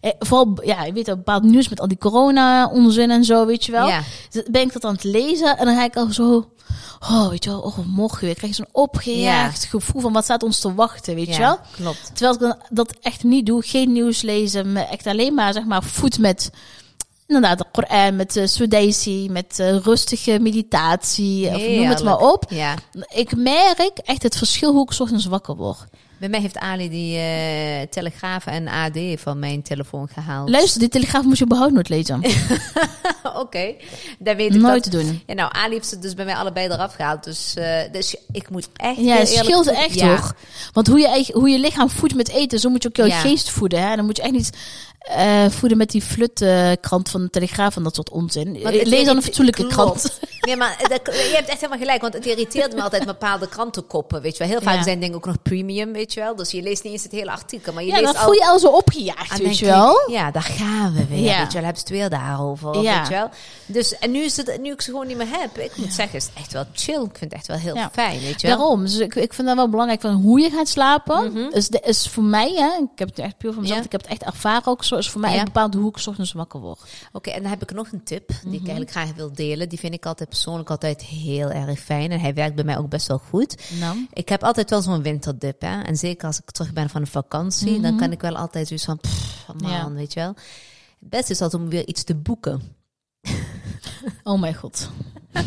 eh, 0.00 0.10
vooral, 0.18 0.58
ja, 0.64 0.84
je 0.84 0.92
weet 0.92 1.06
wel, 1.06 1.16
bepaald 1.16 1.42
nieuws 1.42 1.68
met 1.68 1.80
al 1.80 1.88
die 1.88 1.98
corona-onzin 1.98 3.10
en 3.10 3.24
zo, 3.24 3.46
weet 3.46 3.64
je 3.64 3.72
wel. 3.72 3.88
Ja. 3.88 4.02
Dus 4.30 4.42
ben 4.50 4.62
ik 4.62 4.72
dat 4.72 4.84
aan 4.84 4.94
het 4.94 5.04
lezen 5.04 5.58
en 5.58 5.66
dan 5.66 5.74
ga 5.76 5.84
ik 5.84 5.96
al 5.96 6.12
zo, 6.12 6.50
oh, 7.00 7.28
weet 7.28 7.44
je 7.44 7.50
wel, 7.50 7.60
oh, 7.60 7.78
morgen 7.86 8.24
weer. 8.24 8.34
krijg 8.34 8.56
je 8.56 8.62
zo'n 8.62 8.82
opgejaagd 8.82 9.64
gevoel 9.64 10.00
van 10.02 10.12
wat 10.12 10.24
staat 10.24 10.42
ons 10.42 10.60
te 10.60 10.74
wachten, 10.74 11.14
weet 11.14 11.26
Ja, 11.26 11.32
je 11.32 11.38
wel. 11.40 11.58
klopt. 11.76 12.10
Terwijl 12.14 12.34
ik 12.34 12.40
dan 12.40 12.56
dat 12.70 12.94
echt 13.00 13.22
niet 13.24 13.46
doe, 13.46 13.62
geen 13.62 13.92
nieuws 13.92 14.22
lezen, 14.22 14.76
echt 14.76 15.06
alleen 15.06 15.34
maar, 15.34 15.52
zeg 15.52 15.64
maar, 15.64 15.82
voed 15.82 16.18
met... 16.18 16.50
Inderdaad, 17.30 17.58
de 17.58 17.64
Koran, 17.72 18.16
met 18.16 18.36
uh, 18.36 18.46
Sudesi, 18.46 19.28
met 19.30 19.58
eh, 19.58 19.76
rustige 19.76 20.38
meditatie, 20.40 21.46
of 21.48 21.68
noem 21.68 21.88
het 21.88 22.02
maar 22.04 22.18
op. 22.18 22.44
Ja. 22.48 22.74
Ik 23.14 23.36
merk 23.36 23.98
echt 24.04 24.22
het 24.22 24.36
verschil 24.36 24.72
hoe 24.72 24.82
ik 24.82 24.92
's 24.92 25.00
ochtends 25.00 25.24
wakker 25.26 25.56
word. 25.56 25.84
Bij 26.18 26.28
mij 26.28 26.40
heeft 26.40 26.58
Ali 26.58 26.88
die 26.88 27.16
eh 27.18 27.86
Telegraaf 27.90 28.46
en 28.46 28.68
AD 28.68 28.98
van 29.16 29.38
mijn 29.38 29.62
telefoon 29.62 30.08
gehaald. 30.12 30.48
Luister, 30.48 30.80
die 30.80 30.88
telegraaf 30.88 31.24
moet 31.24 31.38
je 31.38 31.44
überhaupt 31.44 31.72
nooit 31.72 31.88
lezen. 31.88 32.22
Oké, 33.42 33.74
dan 34.18 34.36
weet 34.36 34.54
ik 34.54 34.60
Nooit 34.60 34.90
dat. 34.90 34.92
doen. 35.02 35.22
Ja, 35.26 35.34
nou, 35.34 35.52
Ali 35.52 35.74
heeft 35.74 35.88
ze 35.88 35.98
dus 35.98 36.14
bij 36.14 36.24
mij 36.24 36.34
allebei 36.34 36.68
eraf 36.68 36.94
gehaald. 36.94 37.24
Dus, 37.24 37.54
eh, 37.54 37.92
dus 37.92 38.16
ik 38.32 38.50
moet 38.50 38.68
echt 38.76 38.96
Ja, 38.96 39.16
het 39.16 39.28
scheelt 39.28 39.66
echt 39.66 39.94
ja. 39.94 40.06
hoor. 40.08 40.34
Want 40.72 40.86
hoe 40.86 40.98
je, 41.00 41.30
hoe 41.32 41.48
je 41.50 41.58
lichaam 41.58 41.90
voedt 41.90 42.14
met 42.14 42.28
eten, 42.28 42.58
zo 42.58 42.68
moet 42.70 42.82
je 42.82 42.88
ook 42.88 42.96
jouw 42.96 43.06
Ja. 43.06 43.20
geest 43.20 43.50
voeden. 43.50 43.88
Hè? 43.88 43.96
Dan 43.96 44.04
moet 44.04 44.16
je 44.16 44.22
echt 44.22 44.32
niet 44.32 44.50
eh, 45.00 45.44
voeden 45.48 45.78
met 45.78 45.90
die 45.90 46.02
flutkrant 46.02 47.08
van 47.08 47.20
de 47.22 47.30
Telegraaf 47.30 47.76
en 47.76 47.82
dat 47.82 47.94
soort 47.94 48.10
onzin. 48.10 48.58
Lees 48.62 49.04
dan 49.06 49.16
een 49.16 49.22
fatsoenlijke 49.22 49.66
klopt. 49.66 49.74
krant. 50.00 50.20
Nee, 50.40 50.56
maar 50.56 50.76
dat- 50.88 51.00
je 51.14 51.32
hebt 51.34 51.48
echt 51.48 51.60
helemaal 51.60 51.78
gelijk. 51.78 52.00
Want 52.00 52.14
het 52.14 52.26
irriteert 52.26 52.74
me 52.74 52.82
altijd 52.82 53.04
bepaalde 53.06 53.48
krantenkoppen. 53.48 54.22
Weet 54.22 54.32
je 54.32 54.38
wel. 54.38 54.48
Heel 54.48 54.60
vaak 54.62 54.74
Ja. 54.76 54.82
zijn 54.82 55.00
dingen 55.00 55.16
ook 55.16 55.26
nog 55.26 55.42
premium, 55.42 55.92
weet 55.92 56.12
je 56.12 56.20
wel. 56.20 56.36
Dus 56.36 56.50
je 56.50 56.62
leest 56.62 56.82
niet 56.84 56.92
eens 56.92 57.02
het 57.02 57.12
hele 57.12 57.30
artikel. 57.30 57.72
Maar 57.72 57.82
je 57.82 57.88
Ja, 57.88 57.94
leest 58.00 58.06
dan 58.06 58.16
al... 58.16 58.22
voel 58.24 58.32
je 58.34 58.46
al 58.46 58.58
zo 58.58 58.66
opgejaagd, 58.68 59.30
Ah, 59.32 59.38
weet 59.38 59.58
je 59.58 59.64
ik, 59.66 59.70
wel. 59.72 59.94
Ja, 60.10 60.30
daar 60.30 60.42
gaan 60.42 60.92
we 60.94 61.06
weer. 61.06 61.18
Ja. 61.18 61.38
Weet 61.38 61.46
je 61.52 61.52
wel, 61.58 61.64
hebben 61.64 61.82
ze 61.86 61.88
het 61.88 62.00
weer 62.00 62.08
daarover. 62.10 62.82
Ja. 62.82 62.98
Weet 62.98 63.08
je 63.08 63.14
wel. 63.14 63.28
Dus, 63.66 63.98
en 63.98 64.10
nu, 64.10 64.22
is 64.22 64.36
het, 64.36 64.58
nu 64.60 64.72
ik 64.72 64.80
ze 64.80 64.90
gewoon 64.90 65.06
niet 65.06 65.16
meer 65.16 65.28
heb, 65.30 65.58
ik 65.58 65.76
moet 65.76 65.92
zeggen, 65.92 66.18
is 66.18 66.28
echt 66.34 66.52
wel 66.52 66.64
chill. 66.72 66.94
Ik 67.02 67.18
vind 67.18 67.20
het 67.20 67.32
echt 67.32 67.46
wel 67.46 67.56
heel 67.56 67.76
fijn, 67.92 68.20
weet 68.20 68.40
je 68.40 68.46
wel. 68.46 68.56
Daarom. 68.56 68.82
Dus 68.82 68.98
ik, 68.98 69.14
ik 69.14 69.34
vind 69.34 69.46
dat 69.48 69.56
wel 69.56 69.68
belangrijk 69.68 70.00
van 70.00 70.14
hoe 70.14 70.40
je 70.40 70.50
gaat 70.50 70.68
slapen. 70.68 71.52
is, 71.52 71.68
de, 71.68 71.80
is 71.84 72.08
voor 72.08 72.22
mij, 72.22 72.52
hè, 72.54 72.82
ik 72.82 72.98
heb 72.98 73.08
het 73.08 73.18
echt 73.18 73.36
puur 73.38 73.52
van 73.52 73.62
mezelf, 73.62 73.84
ik 73.84 73.92
heb 73.92 74.00
het 74.00 74.10
echt 74.10 74.22
ervaren 74.22 74.66
ook 74.66 74.84
zo, 74.84 74.89
is 74.98 75.10
voor 75.10 75.20
mij 75.20 75.30
Ja. 75.30 75.36
echt 75.36 75.44
bepaald 75.44 75.74
hoe 75.74 75.88
ik 75.88 75.98
's 75.98 76.06
ochtends 76.06 76.32
wakker 76.32 76.60
word. 76.60 76.80
Oké, 77.12 77.30
en 77.30 77.40
dan 77.42 77.50
heb 77.50 77.62
ik 77.62 77.72
nog 77.72 77.92
een 77.92 78.02
tip 78.04 78.28
die 78.28 78.36
Mhm. 78.44 78.52
ik 78.54 78.60
eigenlijk 78.60 78.90
graag 78.90 79.12
wil 79.14 79.32
delen. 79.32 79.68
Die 79.68 79.78
vind 79.78 79.94
ik 79.94 80.06
altijd 80.06 80.28
persoonlijk 80.28 80.70
altijd 80.70 81.02
heel 81.02 81.50
erg 81.50 81.78
fijn. 81.80 82.10
En 82.10 82.20
hij 82.20 82.34
werkt 82.34 82.54
bij 82.54 82.64
mij 82.64 82.78
ook 82.78 82.88
best 82.88 83.06
wel 83.06 83.18
goed. 83.18 83.56
Nou. 83.80 84.06
Ik 84.12 84.28
heb 84.28 84.44
altijd 84.44 84.70
wel 84.70 84.82
zo'n 84.82 85.02
winterdip, 85.02 85.60
hè. 85.60 85.82
En 85.82 85.96
zeker 85.96 86.26
als 86.26 86.38
ik 86.40 86.50
terug 86.50 86.72
ben 86.72 86.88
van 86.90 87.00
een 87.00 87.06
vakantie, 87.06 87.80
dan 87.80 87.96
kan 87.96 88.12
ik 88.12 88.20
wel 88.20 88.36
altijd 88.36 88.66
zoiets 88.66 88.84
van, 88.86 88.98
pff, 88.98 89.46
man, 89.46 89.56
Mhm. 89.56 89.70
Ja. 89.70 89.90
weet 89.92 90.12
je 90.12 90.20
wel. 90.20 90.34
Het 91.00 91.08
beste 91.10 91.32
is 91.32 91.40
altijd 91.40 91.62
om 91.62 91.68
weer 91.68 91.86
iets 91.86 92.04
te 92.04 92.14
boeken. 92.14 92.62
Oh 94.24 94.40
mijn 94.40 94.54
god. 94.54 94.90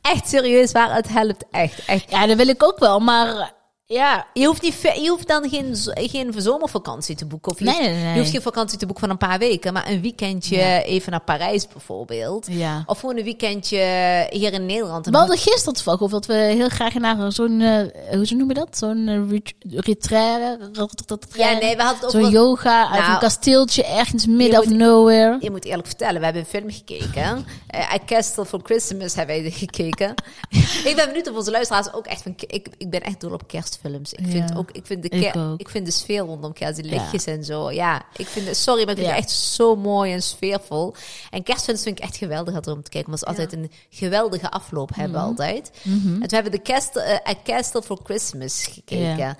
Echt 0.00 0.28
serieus 0.28 0.72
waar, 0.72 0.94
het 0.94 1.08
helpt 1.08 1.44
echt. 1.50 1.84
echt. 1.84 2.10
Ja, 2.10 2.26
dat 2.26 2.36
wil 2.36 2.48
ik 2.48 2.62
ook 2.62 2.78
wel, 2.78 3.00
maar 3.00 3.52
ja. 3.94 4.26
Je 4.32 4.46
hoeft, 4.46 4.62
niet, 4.62 4.80
je 5.02 5.08
hoeft 5.08 5.28
dan 5.28 5.48
geen, 5.48 5.74
geen 5.94 6.34
zomervakantie 6.36 7.16
te 7.16 7.26
boeken. 7.26 7.52
Of 7.52 7.58
je, 7.58 7.64
Nee, 7.64 7.74
hoeft, 7.74 7.88
nee, 7.88 8.02
nee. 8.02 8.12
je 8.12 8.18
hoeft 8.18 8.30
geen 8.30 8.42
vakantie 8.42 8.78
te 8.78 8.86
boeken 8.86 9.02
van 9.04 9.12
een 9.12 9.28
paar 9.28 9.38
weken, 9.38 9.72
maar 9.72 9.88
een 9.88 10.00
weekendje 10.00 10.56
Ja. 10.56 10.82
even 10.82 11.10
naar 11.10 11.20
Parijs 11.20 11.68
bijvoorbeeld. 11.68 12.46
Ja. 12.50 12.82
Of 12.86 13.00
gewoon 13.00 13.16
een 13.16 13.24
weekendje 13.24 13.78
hier 14.30 14.52
in 14.52 14.66
Nederland. 14.66 15.06
En 15.06 15.12
We 15.12 15.18
hadden 15.18 15.38
gisteren 15.38 15.74
toevallig 15.74 16.00
over 16.02 16.14
dat 16.20 16.26
we 16.26 16.34
heel 16.34 16.68
graag 16.68 16.94
naar 16.94 17.32
zo'n, 17.32 17.60
eh, 17.60 18.14
hoe 18.16 18.26
ze 18.26 18.34
noemen 18.34 18.54
dat? 18.54 18.78
Zo'n 18.78 19.08
uh, 19.08 19.38
retraire. 19.80 20.58
ja, 21.32 21.52
nee, 21.52 21.76
we 21.76 21.82
hadden 21.82 22.02
het 22.02 22.10
Zo'n 22.10 22.30
yoga 22.30 22.88
uit 22.90 23.00
Nou, 23.00 23.12
een 23.12 23.18
kasteeltje 23.18 23.84
ergens 23.84 24.26
midden 24.26 24.58
of 24.60 24.66
moet- 24.66 24.76
nowhere. 24.76 25.36
Je 25.40 25.50
moet 25.50 25.64
eerlijk 25.64 25.86
vertellen, 25.86 26.18
we 26.18 26.24
hebben 26.24 26.42
een 26.42 26.48
film 26.48 26.70
gekeken. 26.70 27.44
Eh 27.66 27.92
A 27.94 27.98
Castle 28.06 28.44
for 28.46 28.60
Christmas 28.62 29.14
hebben 29.14 29.42
wij 29.42 29.50
gekeken. 29.50 30.14
ik 30.90 30.92
ben 30.96 31.06
benieuwd 31.06 31.30
of 31.30 31.36
onze 31.36 31.50
luisteraars 31.50 31.92
ook 31.92 32.06
echt 32.06 32.22
van... 32.22 32.34
Ik, 32.46 32.68
ik 32.78 32.90
ben 32.90 33.00
echt 33.00 33.20
dol 33.20 33.32
op 33.32 33.46
kerstfilms. 33.90 34.12
Ik 34.12 34.26
vind, 34.32 34.48
Ja, 34.50 34.56
ook, 34.56 34.70
ik, 34.70 34.86
vind 34.86 35.02
de 35.02 35.08
ik 35.08 35.20
ker- 35.32 35.50
ook. 35.50 35.60
ik 35.60 35.68
vind 35.68 35.86
de 35.86 35.92
sfeer 35.92 36.20
rondom 36.20 36.52
kerst, 36.52 36.76
die 36.76 36.84
Ja. 36.84 36.90
lichtjes 36.90 37.24
en 37.24 37.44
zo. 37.44 37.70
Ja, 37.70 38.02
ik 38.16 38.26
vind 38.26 38.46
het, 38.46 38.56
sorry, 38.56 38.82
maar 38.84 38.92
ik 38.94 38.98
vind 39.00 39.10
het 39.14 39.18
echt 39.24 39.30
zo 39.30 39.76
mooi 39.76 40.12
en 40.12 40.22
sfeervol. 40.22 40.94
En 41.30 41.42
kerstfilms 41.42 41.82
vind 41.82 41.98
ik 41.98 42.04
echt 42.04 42.16
geweldig 42.16 42.54
om 42.66 42.82
te 42.82 42.90
kijken. 42.90 43.10
Maar 43.10 43.18
ze 43.18 43.24
altijd 43.26 43.52
een 43.52 43.70
geweldige 43.90 44.50
afloop 44.50 44.94
hebben 44.94 45.18
Mhm. 45.20 45.28
altijd. 45.28 45.70
En 45.84 46.20
we 46.20 46.34
hebben 46.34 46.52
de 46.52 46.62
Castle, 46.62 47.02
eh, 47.02 47.30
A 47.32 47.34
Castle 47.44 47.82
for 47.82 47.98
Christmas 48.04 48.66
gekeken. 48.72 49.36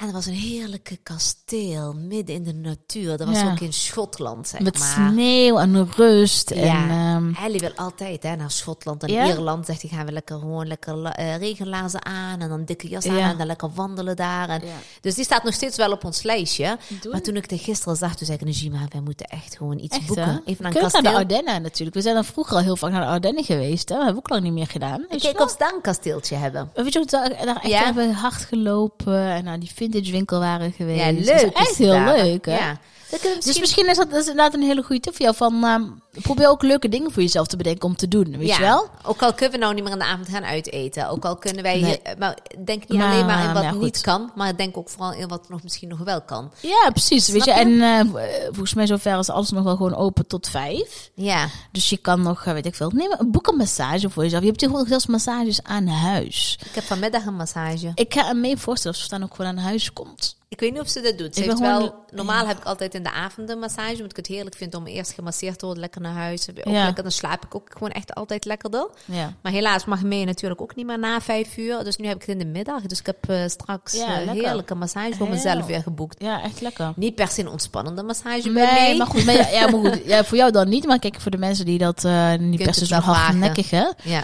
Ja. 0.00 0.04
En 0.06 0.06
er 0.06 0.12
was 0.16 0.26
een 0.26 0.32
heerlijke 0.32 0.96
kasteel 1.02 1.92
midden 1.94 2.34
in 2.34 2.42
de 2.42 2.54
natuur. 2.54 3.16
Dat 3.16 3.26
was 3.28 3.40
Ja. 3.40 3.50
ook 3.50 3.60
in 3.60 3.72
Schotland, 3.72 4.48
zeg 4.48 4.60
Met 4.60 4.78
maar. 4.78 5.10
sneeuw 5.10 5.58
en 5.58 5.90
rust. 5.96 6.50
En, 6.50 6.64
Ja, 6.64 6.88
ehm, 6.88 7.32
Ellie 7.44 7.60
wil 7.60 7.72
altijd 7.76 8.22
hè, 8.22 8.36
naar 8.36 8.50
Schotland 8.50 9.02
en 9.02 9.12
Ja? 9.12 9.26
Ierland. 9.26 9.66
Zegt 9.66 9.82
hij, 9.82 9.90
gaan 9.90 10.06
we 10.06 10.12
lekker 10.12 10.38
gewoon 10.38 10.66
lekker 10.66 11.12
regenlaarzen 11.38 12.04
aan 12.04 12.40
en 12.40 12.48
dan 12.48 12.64
dikke 12.64 12.88
jas 12.88 13.06
aan 13.06 13.16
Ja. 13.16 13.30
en 13.30 13.38
dan 13.38 13.46
lekker 13.46 13.70
wandelen 13.74 14.16
daar. 14.16 14.48
En, 14.48 14.60
Ja. 14.66 14.72
Dus 15.00 15.14
die 15.14 15.24
staat 15.24 15.44
nog 15.44 15.54
steeds 15.54 15.76
wel 15.76 15.92
op 15.92 16.04
ons 16.04 16.22
lijstje. 16.22 16.78
Maar 17.10 17.20
toen 17.20 17.36
ik 17.36 17.50
het 17.50 17.60
gisteren 17.60 17.96
zag, 17.96 18.16
toen 18.16 18.26
zei 18.26 18.38
ik, 18.38 18.44
Najima, 18.44 18.78
wij 18.88 19.00
moeten 19.00 19.26
echt 19.26 19.56
gewoon 19.56 19.78
iets 19.78 19.96
echt, 19.96 20.06
boeken. 20.06 20.24
hè? 20.24 20.30
Even 20.30 20.44
naar 20.44 20.72
kunnen 20.72 20.72
naar 20.72 20.82
de 20.90 20.90
kasteel. 21.00 21.16
Ardennen 21.16 21.62
natuurlijk. 21.62 21.96
We 21.96 22.02
zijn 22.02 22.14
dan 22.14 22.24
vroeger 22.24 22.56
al 22.56 22.62
heel 22.62 22.76
vaak 22.76 22.90
naar 22.90 23.00
de 23.00 23.06
Ardennen 23.06 23.44
geweest. 23.44 23.88
Hè? 23.88 23.94
Dat 23.94 24.04
hebben 24.04 24.22
we 24.22 24.28
ook 24.28 24.28
lang 24.28 24.42
niet 24.42 24.52
meer 24.52 24.66
gedaan. 24.66 25.04
Kijk 25.08 25.40
of 25.40 25.50
ze 25.50 25.56
daar 25.58 25.74
een 25.74 25.80
kasteeltje 25.80 26.36
hebben. 26.36 26.70
Weet 26.74 26.92
je 26.92 27.04
daar, 27.04 27.30
echt 27.30 27.66
Ja? 27.66 27.84
hebben 27.84 28.12
hard 28.12 28.34
gelopen 28.44 29.22
en 29.30 29.44
naar 29.44 29.58
die 29.60 29.70
vintage 29.90 30.12
winkel 30.12 30.38
waren 30.38 30.72
geweest. 30.72 31.00
Ja, 31.00 31.06
is 31.06 31.24
leuk. 31.26 31.52
echt 31.52 31.70
is 31.70 31.78
heel 31.78 31.92
daar. 31.92 32.16
leuk, 32.16 32.46
hè? 32.46 32.56
Ja. 32.56 32.80
We 33.10 33.38
Dus 33.44 33.58
misschien... 33.60 33.88
is 33.88 33.96
dat, 33.96 34.10
dat 34.10 34.20
is 34.20 34.26
inderdaad 34.28 34.54
een 34.54 34.62
hele 34.62 34.82
goede 34.82 35.00
tip 35.00 35.12
voor 35.16 35.22
jou. 35.24 35.36
Van, 35.36 35.64
ehm, 35.64 35.84
probeer 36.22 36.48
ook 36.48 36.62
leuke 36.62 36.88
dingen 36.88 37.12
voor 37.12 37.22
jezelf 37.22 37.46
te 37.46 37.56
bedenken 37.56 37.88
om 37.88 37.96
te 37.96 38.08
doen. 38.08 38.36
Weet 38.38 38.48
ja, 38.48 38.54
je 38.56 38.60
wel? 38.62 38.88
ook 39.04 39.22
al 39.22 39.32
kunnen 39.34 39.58
we 39.58 39.64
nou 39.64 39.74
niet 39.74 39.84
meer 39.84 39.92
in 39.92 39.98
de 39.98 40.04
avond 40.04 40.28
gaan 40.28 40.44
uiteten. 40.44 41.08
Ook 41.08 41.24
al 41.24 41.36
kunnen 41.36 41.62
wij... 41.62 41.80
Nee. 41.80 42.00
hier- 42.04 42.14
maar 42.18 42.36
denk 42.64 42.88
niet 42.88 42.98
Maar, 42.98 43.12
alleen 43.12 43.26
maar 43.26 43.44
in 43.44 43.52
wat 43.54 43.62
ja, 43.62 43.72
niet 43.72 44.00
kan. 44.00 44.30
Maar 44.34 44.56
denk 44.56 44.76
ook 44.76 44.88
vooral 44.88 45.12
in 45.12 45.28
wat 45.28 45.48
nog 45.48 45.62
misschien 45.62 45.88
nog 45.88 45.98
wel 45.98 46.20
kan. 46.22 46.50
Ja, 46.60 46.90
precies. 46.90 47.28
Weet 47.28 47.44
je? 47.44 47.52
En 47.52 47.82
eh, 47.82 48.00
volgens 48.46 48.74
mij 48.74 48.86
zover 48.86 49.18
is 49.18 49.30
alles 49.30 49.50
nog 49.50 49.64
wel 49.64 49.76
gewoon 49.76 49.94
open 49.94 50.26
tot 50.26 50.48
vijf. 50.48 51.10
Ja. 51.14 51.48
Dus 51.72 51.88
je 51.90 51.96
kan 51.96 52.22
nog, 52.22 52.44
eh, 52.44 52.52
weet 52.52 52.66
ik 52.66 52.74
veel, 52.74 52.90
neem 52.94 53.14
een 53.18 53.30
boek 53.30 53.46
een 53.46 53.56
massage 53.56 54.10
voor 54.10 54.22
jezelf. 54.22 54.40
Je 54.40 54.46
hebt 54.48 54.58
tegenwoordig 54.58 54.90
zelfs 54.90 55.06
massages 55.06 55.62
aan 55.62 55.86
huis. 55.86 56.58
Ik 56.66 56.74
heb 56.74 56.84
vanmiddag 56.84 57.24
een 57.24 57.36
massage. 57.36 57.92
Ik 57.94 58.14
ga 58.14 58.32
me 58.32 58.40
mee 58.40 58.56
voorstellen 58.56 58.96
of 58.96 59.02
ze 59.02 59.08
dan 59.08 59.22
ook 59.22 59.34
gewoon 59.34 59.50
aan 59.50 59.64
huis 59.64 59.92
komt. 59.92 60.36
Ik 60.50 60.60
weet 60.60 60.72
niet 60.72 60.80
of 60.80 60.88
ze 60.88 61.00
dat 61.00 61.18
doet. 61.18 61.34
Ze 61.34 61.42
heeft 61.42 61.58
wel, 61.58 62.04
normaal 62.10 62.46
heb 62.46 62.58
ik 62.58 62.64
altijd 62.64 62.94
in 62.94 63.02
de 63.02 63.10
avond 63.12 63.50
een 63.50 63.58
massage, 63.58 63.92
omdat 63.92 64.10
ik 64.10 64.16
het 64.16 64.26
heerlijk 64.26 64.56
vind 64.56 64.74
om 64.74 64.86
eerst 64.86 65.12
gemasseerd 65.12 65.58
te 65.58 65.64
worden, 65.64 65.82
lekker 65.82 66.00
naar 66.00 66.12
huis. 66.14 66.46
Ook 66.50 66.72
Ja. 66.74 66.84
lekker, 66.84 67.02
dan 67.02 67.12
slaap 67.12 67.44
ik 67.44 67.54
ook 67.54 67.68
gewoon 67.72 67.90
echt 67.90 68.14
altijd 68.14 68.44
lekkerder. 68.44 68.88
Ja. 69.04 69.32
Maar 69.42 69.52
helaas 69.52 69.84
mag 69.84 70.02
mee 70.02 70.24
natuurlijk 70.24 70.60
ook 70.60 70.74
niet 70.74 70.86
meer 70.86 70.98
na 70.98 71.20
vijf 71.20 71.56
uur. 71.56 71.84
Dus 71.84 71.96
nu 71.96 72.06
heb 72.06 72.14
ik 72.14 72.20
het 72.20 72.30
in 72.30 72.38
de 72.38 72.44
middag. 72.58 72.82
Dus 72.82 72.98
ik 72.98 73.06
heb 73.06 73.28
eh, 73.28 73.42
straks 73.46 73.92
Ja, 73.92 74.20
eh, 74.20 74.30
heerlijke 74.30 74.74
massage 74.74 75.14
voor 75.14 75.26
Heel. 75.26 75.34
mezelf 75.34 75.66
weer 75.66 75.82
geboekt. 75.82 76.22
Ja, 76.22 76.42
echt 76.42 76.60
lekker. 76.60 76.92
Niet 76.96 77.14
per 77.14 77.28
se 77.28 77.40
een 77.40 77.48
ontspannende 77.48 78.02
massage 78.02 78.50
bij 78.52 78.64
Nee, 78.72 78.72
mij. 78.88 78.96
maar 78.96 79.06
goed, 79.06 79.24
maar 79.24 79.34
ja, 79.34 79.48
ja, 79.48 79.70
maar 79.70 79.80
goed. 79.92 80.00
Ja, 80.12 80.24
voor 80.24 80.36
jou 80.36 80.50
dan 80.52 80.68
niet. 80.68 80.86
Maar 80.86 80.98
kijk, 80.98 81.20
voor 81.20 81.30
de 81.30 81.38
mensen 81.38 81.64
die 81.64 81.78
dat 81.78 82.04
eh 82.04 82.34
niet 82.34 82.62
per 82.62 82.74
se 82.74 82.86
zo 82.86 82.94
hardnekkig 82.94 83.70
hè. 83.70 83.86
Ja. 84.02 84.22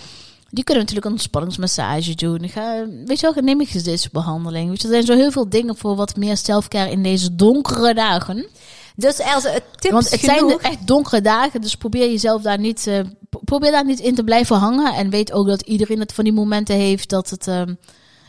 Die 0.54 0.64
kunnen 0.64 0.82
natuurlijk 0.82 1.06
een 1.06 1.12
ontspanningsmassage 1.12 2.14
doen. 2.14 2.48
Ga, 2.48 2.84
weet 3.04 3.20
je 3.20 3.32
wel, 3.34 3.42
neem 3.44 3.60
deze 3.82 4.08
behandeling. 4.12 4.68
Weet 4.68 4.82
je, 4.82 4.88
er 4.88 4.92
zijn 4.92 5.06
zo 5.06 5.14
heel 5.14 5.30
veel 5.30 5.48
dingen 5.48 5.76
voor 5.76 5.96
wat 5.96 6.16
meer 6.16 6.36
selfcare 6.36 6.90
in 6.90 7.02
deze 7.02 7.34
donkere 7.34 7.94
dagen. 7.94 8.46
Dus 8.96 9.18
het 9.48 9.62
tips 9.76 9.94
Want 9.94 10.10
het 10.10 10.20
zijn 10.20 10.46
de 10.46 10.58
echt 10.60 10.86
donkere 10.86 11.20
dagen, 11.20 11.60
dus 11.60 11.74
probeer 11.74 12.10
jezelf 12.10 12.42
daar 12.42 12.58
niet, 12.58 12.86
eh, 12.86 13.00
pro- 13.30 13.40
probeer 13.44 13.70
daar 13.70 13.84
niet 13.84 14.00
in 14.00 14.14
te 14.14 14.24
blijven 14.24 14.56
hangen. 14.56 14.94
En 14.94 15.10
weet 15.10 15.32
ook 15.32 15.46
dat 15.46 15.60
iedereen 15.60 16.00
het 16.00 16.12
van 16.12 16.24
die 16.24 16.32
momenten 16.32 16.76
heeft 16.76 17.08
dat 17.08 17.30
het 17.30 17.48
ehm, 17.48 17.74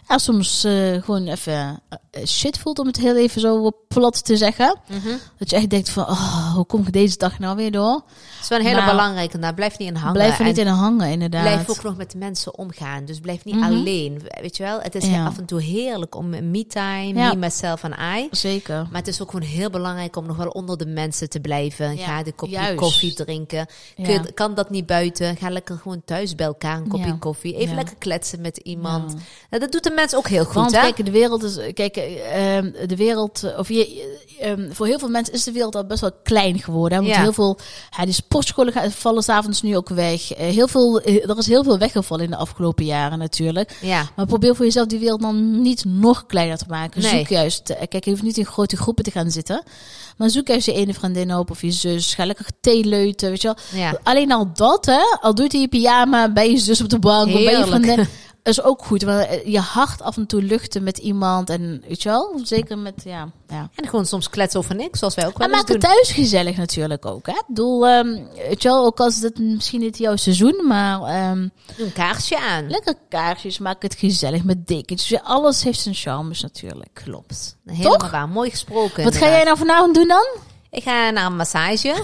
ja, 0.07 0.17
soms 0.17 0.63
eh, 0.63 1.03
gewoon 1.03 1.27
even 1.27 1.53
eh, 1.53 1.97
shit 2.25 2.57
voelt, 2.57 2.79
om 2.79 2.87
het 2.87 2.97
heel 2.97 3.15
even 3.17 3.41
zo 3.41 3.71
plat 3.87 4.25
te 4.25 4.37
zeggen. 4.37 4.77
Mhm. 4.89 5.07
Dat 5.37 5.49
je 5.49 5.55
echt 5.55 5.69
denkt 5.69 5.89
van, 5.89 6.03
oh, 6.03 6.53
hoe 6.55 6.65
kom 6.65 6.81
ik 6.81 6.93
deze 6.93 7.17
dag 7.17 7.39
nou 7.39 7.55
weer 7.55 7.71
door? 7.71 7.91
Dat 7.93 8.03
is 8.41 8.47
wel 8.47 8.59
een 8.59 8.65
hele 8.65 8.77
Nou, 8.79 8.89
belangrijke. 8.89 9.39
Daar 9.39 9.53
blijf 9.53 9.77
niet 9.77 9.87
in 9.89 9.95
hangen. 9.95 10.13
Blijf 10.13 10.39
er 10.39 10.45
niet 10.45 10.57
in 10.57 10.67
hangen, 10.67 11.09
inderdaad. 11.09 11.41
Blijf 11.41 11.69
ook 11.69 11.83
nog 11.83 11.97
met 11.97 12.11
de 12.11 12.17
mensen 12.17 12.57
omgaan. 12.57 13.05
Dus 13.05 13.19
blijf 13.19 13.45
niet 13.45 13.55
Mhm. 13.55 13.63
alleen. 13.63 14.21
Weet 14.41 14.57
je 14.57 14.63
wel? 14.63 14.79
Het 14.81 14.95
is 14.95 15.05
Ja. 15.07 15.25
af 15.25 15.37
en 15.37 15.45
toe 15.45 15.61
heerlijk 15.61 16.15
om 16.15 16.29
me-time, 16.51 17.13
Ja. 17.19 17.29
me, 17.33 17.35
myself 17.35 17.83
en 17.83 17.95
I. 18.17 18.27
Zeker. 18.31 18.75
Maar 18.91 18.99
het 18.99 19.07
is 19.07 19.21
ook 19.21 19.31
gewoon 19.31 19.47
heel 19.47 19.69
belangrijk 19.69 20.15
om 20.15 20.25
nog 20.25 20.37
wel 20.37 20.47
onder 20.49 20.77
de 20.77 20.85
mensen 20.85 21.29
te 21.29 21.39
blijven. 21.39 21.97
Ja, 21.97 22.05
Ga 22.05 22.23
de 22.23 22.31
kopje 22.31 22.55
juist. 22.55 22.75
koffie 22.75 23.13
drinken. 23.13 23.67
Kun- 24.03 24.33
kan 24.33 24.53
dat 24.53 24.69
niet 24.69 24.85
buiten? 24.85 25.37
Ga 25.37 25.49
lekker 25.49 25.77
gewoon 25.77 26.01
thuis 26.05 26.35
bij 26.35 26.45
elkaar 26.45 26.77
een 26.77 26.87
kopje 26.87 27.17
koffie. 27.17 27.55
Even 27.55 27.75
lekker 27.75 27.95
kletsen 27.95 28.41
met 28.41 28.57
iemand. 28.57 29.13
Nou, 29.49 29.61
dat 29.63 29.71
doet 29.71 29.83
de 29.83 29.91
mens 29.91 30.15
ook 30.15 30.27
heel 30.27 30.43
goed, 30.45 30.53
Want 30.53 30.71
hè? 30.71 30.79
kijk, 30.81 31.05
de 31.05 31.11
wereld 31.11 31.43
is, 31.43 31.57
kijk, 31.73 31.95
eh, 32.05 32.57
ehm, 32.57 32.87
de 32.87 32.95
wereld, 32.95 33.43
eh, 33.43 33.59
of 33.59 33.69
je, 33.69 34.03
eh, 34.39 34.49
ehm, 34.51 34.71
voor 34.71 34.85
heel 34.85 34.99
veel 34.99 35.09
mensen 35.09 35.33
is 35.33 35.43
de 35.43 35.51
wereld 35.51 35.75
al 35.75 35.85
best 35.85 36.01
wel 36.01 36.11
klein 36.23 36.59
geworden. 36.59 36.97
Want 36.97 37.09
Ja. 37.09 37.21
heel 37.21 37.33
veel, 37.33 37.57
ja, 37.97 38.05
die 38.05 38.13
sportscholen 38.13 38.73
gaan, 38.73 38.91
vallen 38.91 39.23
s'avonds 39.23 39.61
nu 39.61 39.77
ook 39.77 39.89
weg. 39.89 40.33
Eh, 40.33 40.47
heel 40.47 40.67
veel, 40.67 41.01
eh, 41.01 41.29
er 41.29 41.37
is 41.37 41.47
heel 41.47 41.63
veel 41.63 41.77
weggevallen 41.77 42.23
in 42.23 42.29
de 42.31 42.37
afgelopen 42.37 42.85
jaren 42.85 43.17
natuurlijk. 43.19 43.77
ja. 43.81 44.09
Maar 44.15 44.25
probeer 44.25 44.55
voor 44.55 44.65
jezelf 44.65 44.87
die 44.87 44.99
wereld 44.99 45.21
dan 45.21 45.61
niet 45.61 45.85
nog 45.85 46.25
kleiner 46.25 46.57
te 46.57 46.65
maken. 46.67 47.01
Nee. 47.01 47.17
Zoek 47.17 47.27
juist, 47.27 47.73
kijk, 47.89 48.03
je 48.03 48.09
hoeft 48.09 48.23
niet 48.23 48.37
in 48.37 48.45
grote 48.45 48.77
groepen 48.77 49.03
te 49.03 49.11
gaan 49.11 49.31
zitten. 49.31 49.63
Maar 50.17 50.29
zoek 50.29 50.47
juist 50.47 50.65
je 50.65 50.73
ene 50.73 50.93
vriendin 50.93 51.35
op 51.35 51.51
of 51.51 51.61
je 51.61 51.71
zus. 51.71 52.13
Ga 52.13 52.25
lekker 52.25 52.45
thee 52.61 52.83
leuten, 52.85 53.29
weet 53.29 53.41
je 53.41 53.47
wel. 53.71 53.81
Ja. 53.81 53.99
Alleen 54.03 54.31
al 54.31 54.49
dat, 54.53 54.85
hè, 54.85 55.01
al 55.21 55.35
doet 55.35 55.51
hij 55.51 55.61
je 55.61 55.67
pyjama 55.67 56.31
bij 56.31 56.51
je 56.51 56.57
zus 56.57 56.81
op 56.81 56.89
de 56.89 56.99
bank 56.99 57.27
of 57.27 57.43
bij 57.43 57.57
je 57.57 57.65
vriendin, 57.65 58.07
is 58.53 58.61
ook 58.61 58.85
goed. 58.85 59.03
Want 59.03 59.27
eh, 59.27 59.45
je 59.45 59.59
hart 59.59 60.01
af 60.01 60.17
en 60.17 60.25
toe 60.25 60.41
luchten 60.41 60.83
met 60.83 60.97
iemand 60.97 61.49
en 61.49 61.83
weet 61.87 62.01
je 62.03 62.09
wel, 62.09 62.39
zeker 62.43 62.77
met, 62.77 63.01
ja. 63.03 63.29
ja. 63.47 63.69
En 63.75 63.87
gewoon 63.89 64.05
soms 64.05 64.29
kletsen 64.29 64.59
over 64.59 64.75
niks, 64.75 64.99
zoals 64.99 65.15
wij 65.15 65.27
ook 65.27 65.37
wel 65.37 65.47
En 65.47 65.53
maak 65.53 65.67
het 65.67 65.79
thuis 65.79 66.11
gezellig 66.11 66.57
natuurlijk 66.57 67.05
ook, 67.05 67.25
hè. 67.25 67.31
Ik 67.31 67.43
bedoel, 67.47 67.87
ehm, 67.87 68.17
weet 68.47 68.61
je 68.61 68.67
wel, 68.67 68.85
ook 68.85 68.99
als 68.99 69.21
het 69.21 69.39
misschien 69.39 69.79
niet 69.79 69.97
jouw 69.97 70.15
seizoen, 70.15 70.61
maar 70.67 70.99
Doe 71.75 71.85
een 71.85 71.93
kaarsje 71.93 72.39
aan. 72.39 72.69
lekker 72.69 72.95
kaarsjes, 73.09 73.59
maak 73.59 73.81
het 73.81 73.95
gezellig 73.95 74.43
met 74.43 74.67
dekentjes. 74.67 75.09
Ja, 75.09 75.21
Alles 75.23 75.63
heeft 75.63 75.79
zijn 75.79 75.95
charmes 75.95 76.41
natuurlijk. 76.41 76.89
Klopt. 76.93 77.57
Helemaal 77.65 78.09
waar. 78.11 78.29
Mooi 78.29 78.49
gesproken. 78.49 79.03
Wat 79.03 79.17
ga 79.17 79.27
jij 79.27 79.43
nou 79.43 79.57
vanavond 79.57 79.95
doen 79.95 80.07
dan? 80.07 80.25
Ik 80.71 80.83
ga 80.83 81.09
naar 81.09 81.25
een 81.25 81.35
massage. 81.35 81.95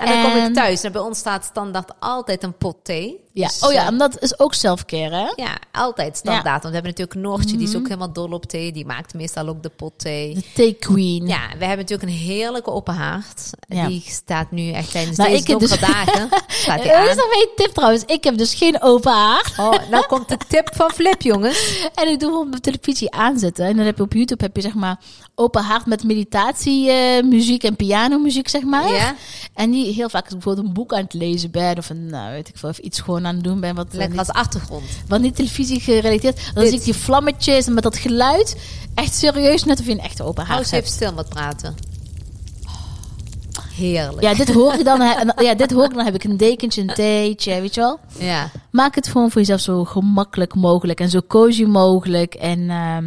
En 0.00 0.06
dan 0.06 0.22
kom 0.22 0.42
ik 0.44 0.54
thuis 0.54 0.82
en 0.82 0.92
bij 0.92 1.00
ons 1.00 1.18
staat 1.18 1.44
standaard 1.44 1.92
altijd 1.98 2.42
een 2.42 2.56
pot 2.56 2.76
thee. 2.82 3.20
Ja. 3.32 3.46
Dus, 3.46 3.62
oh 3.62 3.72
ja, 3.72 3.80
eh, 3.80 3.86
en 3.86 3.98
dat 3.98 4.22
is 4.22 4.38
ook 4.38 4.54
selfcare, 4.54 5.14
hè? 5.14 5.42
ja, 5.42 5.58
altijd 5.72 6.16
standaard. 6.16 6.44
Want 6.44 6.62
we 6.62 6.70
hebben 6.72 6.90
natuurlijk 6.90 7.14
een 7.14 7.20
Noortje, 7.20 7.56
die 7.56 7.68
is 7.68 7.76
ook 7.76 7.84
helemaal 7.84 8.12
dol 8.12 8.30
op 8.32 8.46
thee. 8.46 8.72
Die 8.72 8.86
maakt 8.86 9.14
meestal 9.14 9.48
ook 9.48 9.62
de 9.62 9.68
pot 9.68 9.92
thee. 9.96 10.34
De 10.34 10.44
tea 10.54 10.72
queen. 10.78 11.26
Ja, 11.26 11.40
we 11.58 11.64
hebben 11.64 11.86
natuurlijk 11.86 12.02
een 12.10 12.16
heerlijke 12.18 12.70
open 12.70 12.94
haard. 12.94 13.50
Ja. 13.68 13.86
Die 13.86 14.04
staat 14.06 14.50
nu 14.50 14.70
echt 14.70 14.90
tijdens 14.90 15.16
Nou, 15.16 15.30
deze 15.30 15.44
dus- 15.44 15.68
donkere 15.68 15.92
dagen. 15.92 16.28
Staat 16.62 16.82
die 16.82 16.90
Dat 16.90 17.02
is 17.02 17.10
aan. 17.10 17.16
nog 17.16 17.28
mijn 17.28 17.48
tip 17.56 17.70
trouwens. 17.74 18.04
Ik 18.04 18.24
heb 18.24 18.38
dus 18.38 18.54
geen 18.54 18.82
open 18.82 19.12
haar. 19.12 19.52
Oh, 19.56 19.90
nou 19.90 20.06
komt 20.06 20.28
de 20.28 20.36
tip 20.48 20.70
van 20.74 20.90
Flip, 20.90 21.22
jongens. 21.22 21.78
En 21.94 22.08
ik 22.08 22.20
doe 22.20 22.30
gewoon 22.30 22.48
mijn 22.48 22.62
televisie 22.62 23.10
aanzetten. 23.10 23.66
En 23.66 23.76
dan 23.76 23.86
heb 23.86 23.96
je 23.96 24.02
op 24.02 24.12
YouTube 24.12 24.44
heb 24.44 24.56
je 24.56 24.62
zeg 24.62 24.74
maar 24.74 25.00
open 25.34 25.62
haard 25.62 25.86
met 25.86 26.04
meditatie, 26.04 26.90
eh, 26.90 27.09
muziek 27.24 27.62
en 27.62 27.76
pianomuziek, 27.76 28.48
zeg 28.48 28.62
maar. 28.62 28.92
Ja. 28.92 29.14
En 29.54 29.70
die 29.70 29.92
heel 29.94 30.08
vaak 30.08 30.28
bijvoorbeeld 30.28 30.66
een 30.66 30.72
boek 30.72 30.92
aan 30.92 31.02
het 31.02 31.12
lezen 31.12 31.50
ben 31.50 31.78
of 31.78 31.90
een, 31.90 32.06
nou, 32.06 32.32
weet 32.32 32.48
ik 32.48 32.56
veel, 32.56 32.68
of 32.68 32.78
iets 32.78 33.00
gewoon 33.00 33.26
aan 33.26 33.34
het 33.34 33.44
doen 33.44 33.60
ben 33.60 33.74
wat, 33.74 33.86
eh, 33.90 33.98
Lekker 33.98 34.18
als 34.18 34.28
achtergrond. 34.28 34.84
wat 35.08 35.20
niet 35.20 35.36
televisie 35.36 35.80
gerelateerd. 35.80 36.40
Dan 36.54 36.66
zie 36.66 36.76
ik 36.76 36.84
die 36.84 36.94
vlammetjes 36.94 37.66
en 37.66 37.74
met 37.74 37.82
dat 37.82 37.96
geluid. 37.96 38.56
Echt 38.94 39.14
serieus, 39.14 39.64
net 39.64 39.80
of 39.80 39.86
je 39.86 39.92
een 39.92 40.00
echte 40.00 40.22
open 40.22 40.44
haard 40.44 40.70
hebt. 40.70 40.88
stil 40.88 41.12
met 41.12 41.28
praten. 41.28 41.89
Heerlijk. 43.80 44.20
Ja, 44.22 44.34
dit 44.34 44.52
hoor 44.52 44.72
ik 44.72 44.84
dan. 44.84 45.00
Ja, 45.36 45.54
dit 45.54 45.72
hoor 45.72 45.84
ik 45.84 45.94
dan. 45.94 46.04
Heb 46.04 46.14
ik 46.14 46.24
een 46.24 46.36
dekentje, 46.36 46.80
een 46.80 46.86
theetje, 46.94 47.60
weet 47.60 47.74
je 47.74 47.80
wel. 47.80 47.98
Ja. 48.18 48.50
Maak 48.70 48.94
het 48.94 49.06
gewoon 49.08 49.30
voor 49.30 49.40
jezelf 49.40 49.60
zo 49.60 49.84
gemakkelijk 49.84 50.54
mogelijk 50.54 51.00
en 51.00 51.08
zo 51.10 51.20
cozy 51.28 51.64
mogelijk. 51.64 52.34
En 52.34 52.70
ehm, 52.70 53.06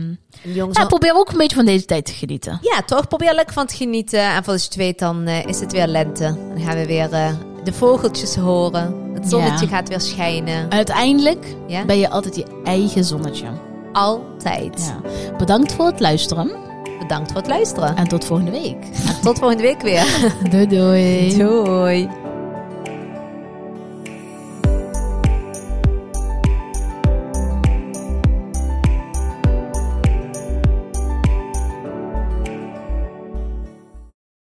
Jongens, 0.53 0.77
ja, 0.77 0.85
probeer 0.85 1.15
ook 1.15 1.29
een 1.31 1.37
beetje 1.37 1.55
van 1.55 1.65
deze 1.65 1.85
tijd 1.85 2.05
te 2.05 2.13
genieten. 2.13 2.59
Ja, 2.61 2.81
toch? 2.85 3.07
Probeer 3.07 3.33
lekker 3.33 3.53
van 3.53 3.65
te 3.67 3.75
genieten. 3.75 4.19
En 4.19 4.43
voor 4.43 4.53
als 4.53 4.61
je 4.61 4.67
het 4.67 4.77
weet, 4.77 4.99
dan 4.99 5.25
eh, 5.25 5.45
is 5.45 5.59
het 5.59 5.71
weer 5.71 5.87
lente. 5.87 6.37
Dan 6.53 6.63
gaan 6.65 6.75
we 6.77 6.85
weer 6.85 7.11
eh, 7.11 7.33
de 7.63 7.73
vogeltjes 7.73 8.35
horen. 8.35 9.11
Het 9.13 9.29
zonnetje 9.29 9.65
Ja. 9.65 9.71
gaat 9.71 9.89
weer 9.89 10.01
schijnen. 10.01 10.53
En 10.55 10.71
uiteindelijk 10.71 11.45
Ja? 11.67 11.85
ben 11.85 11.97
je 11.99 12.09
altijd 12.09 12.35
je 12.35 12.61
eigen 12.63 13.03
zonnetje. 13.03 13.45
Altijd. 13.93 14.93
Ja. 14.93 15.35
Bedankt 15.37 15.71
voor 15.73 15.85
het 15.85 15.99
luisteren 15.99 16.51
Bedankt 16.99 17.31
voor 17.31 17.41
het 17.41 17.49
luisteren. 17.49 17.95
en 17.95 18.07
tot 18.07 18.25
volgende 18.25 18.51
week. 18.51 18.77
Tot 19.21 19.39
volgende 19.39 19.63
week 19.63 19.81
weer. 19.81 20.05
Doei 20.51 20.67
doei. 20.67 21.37
Doei. 21.37 22.09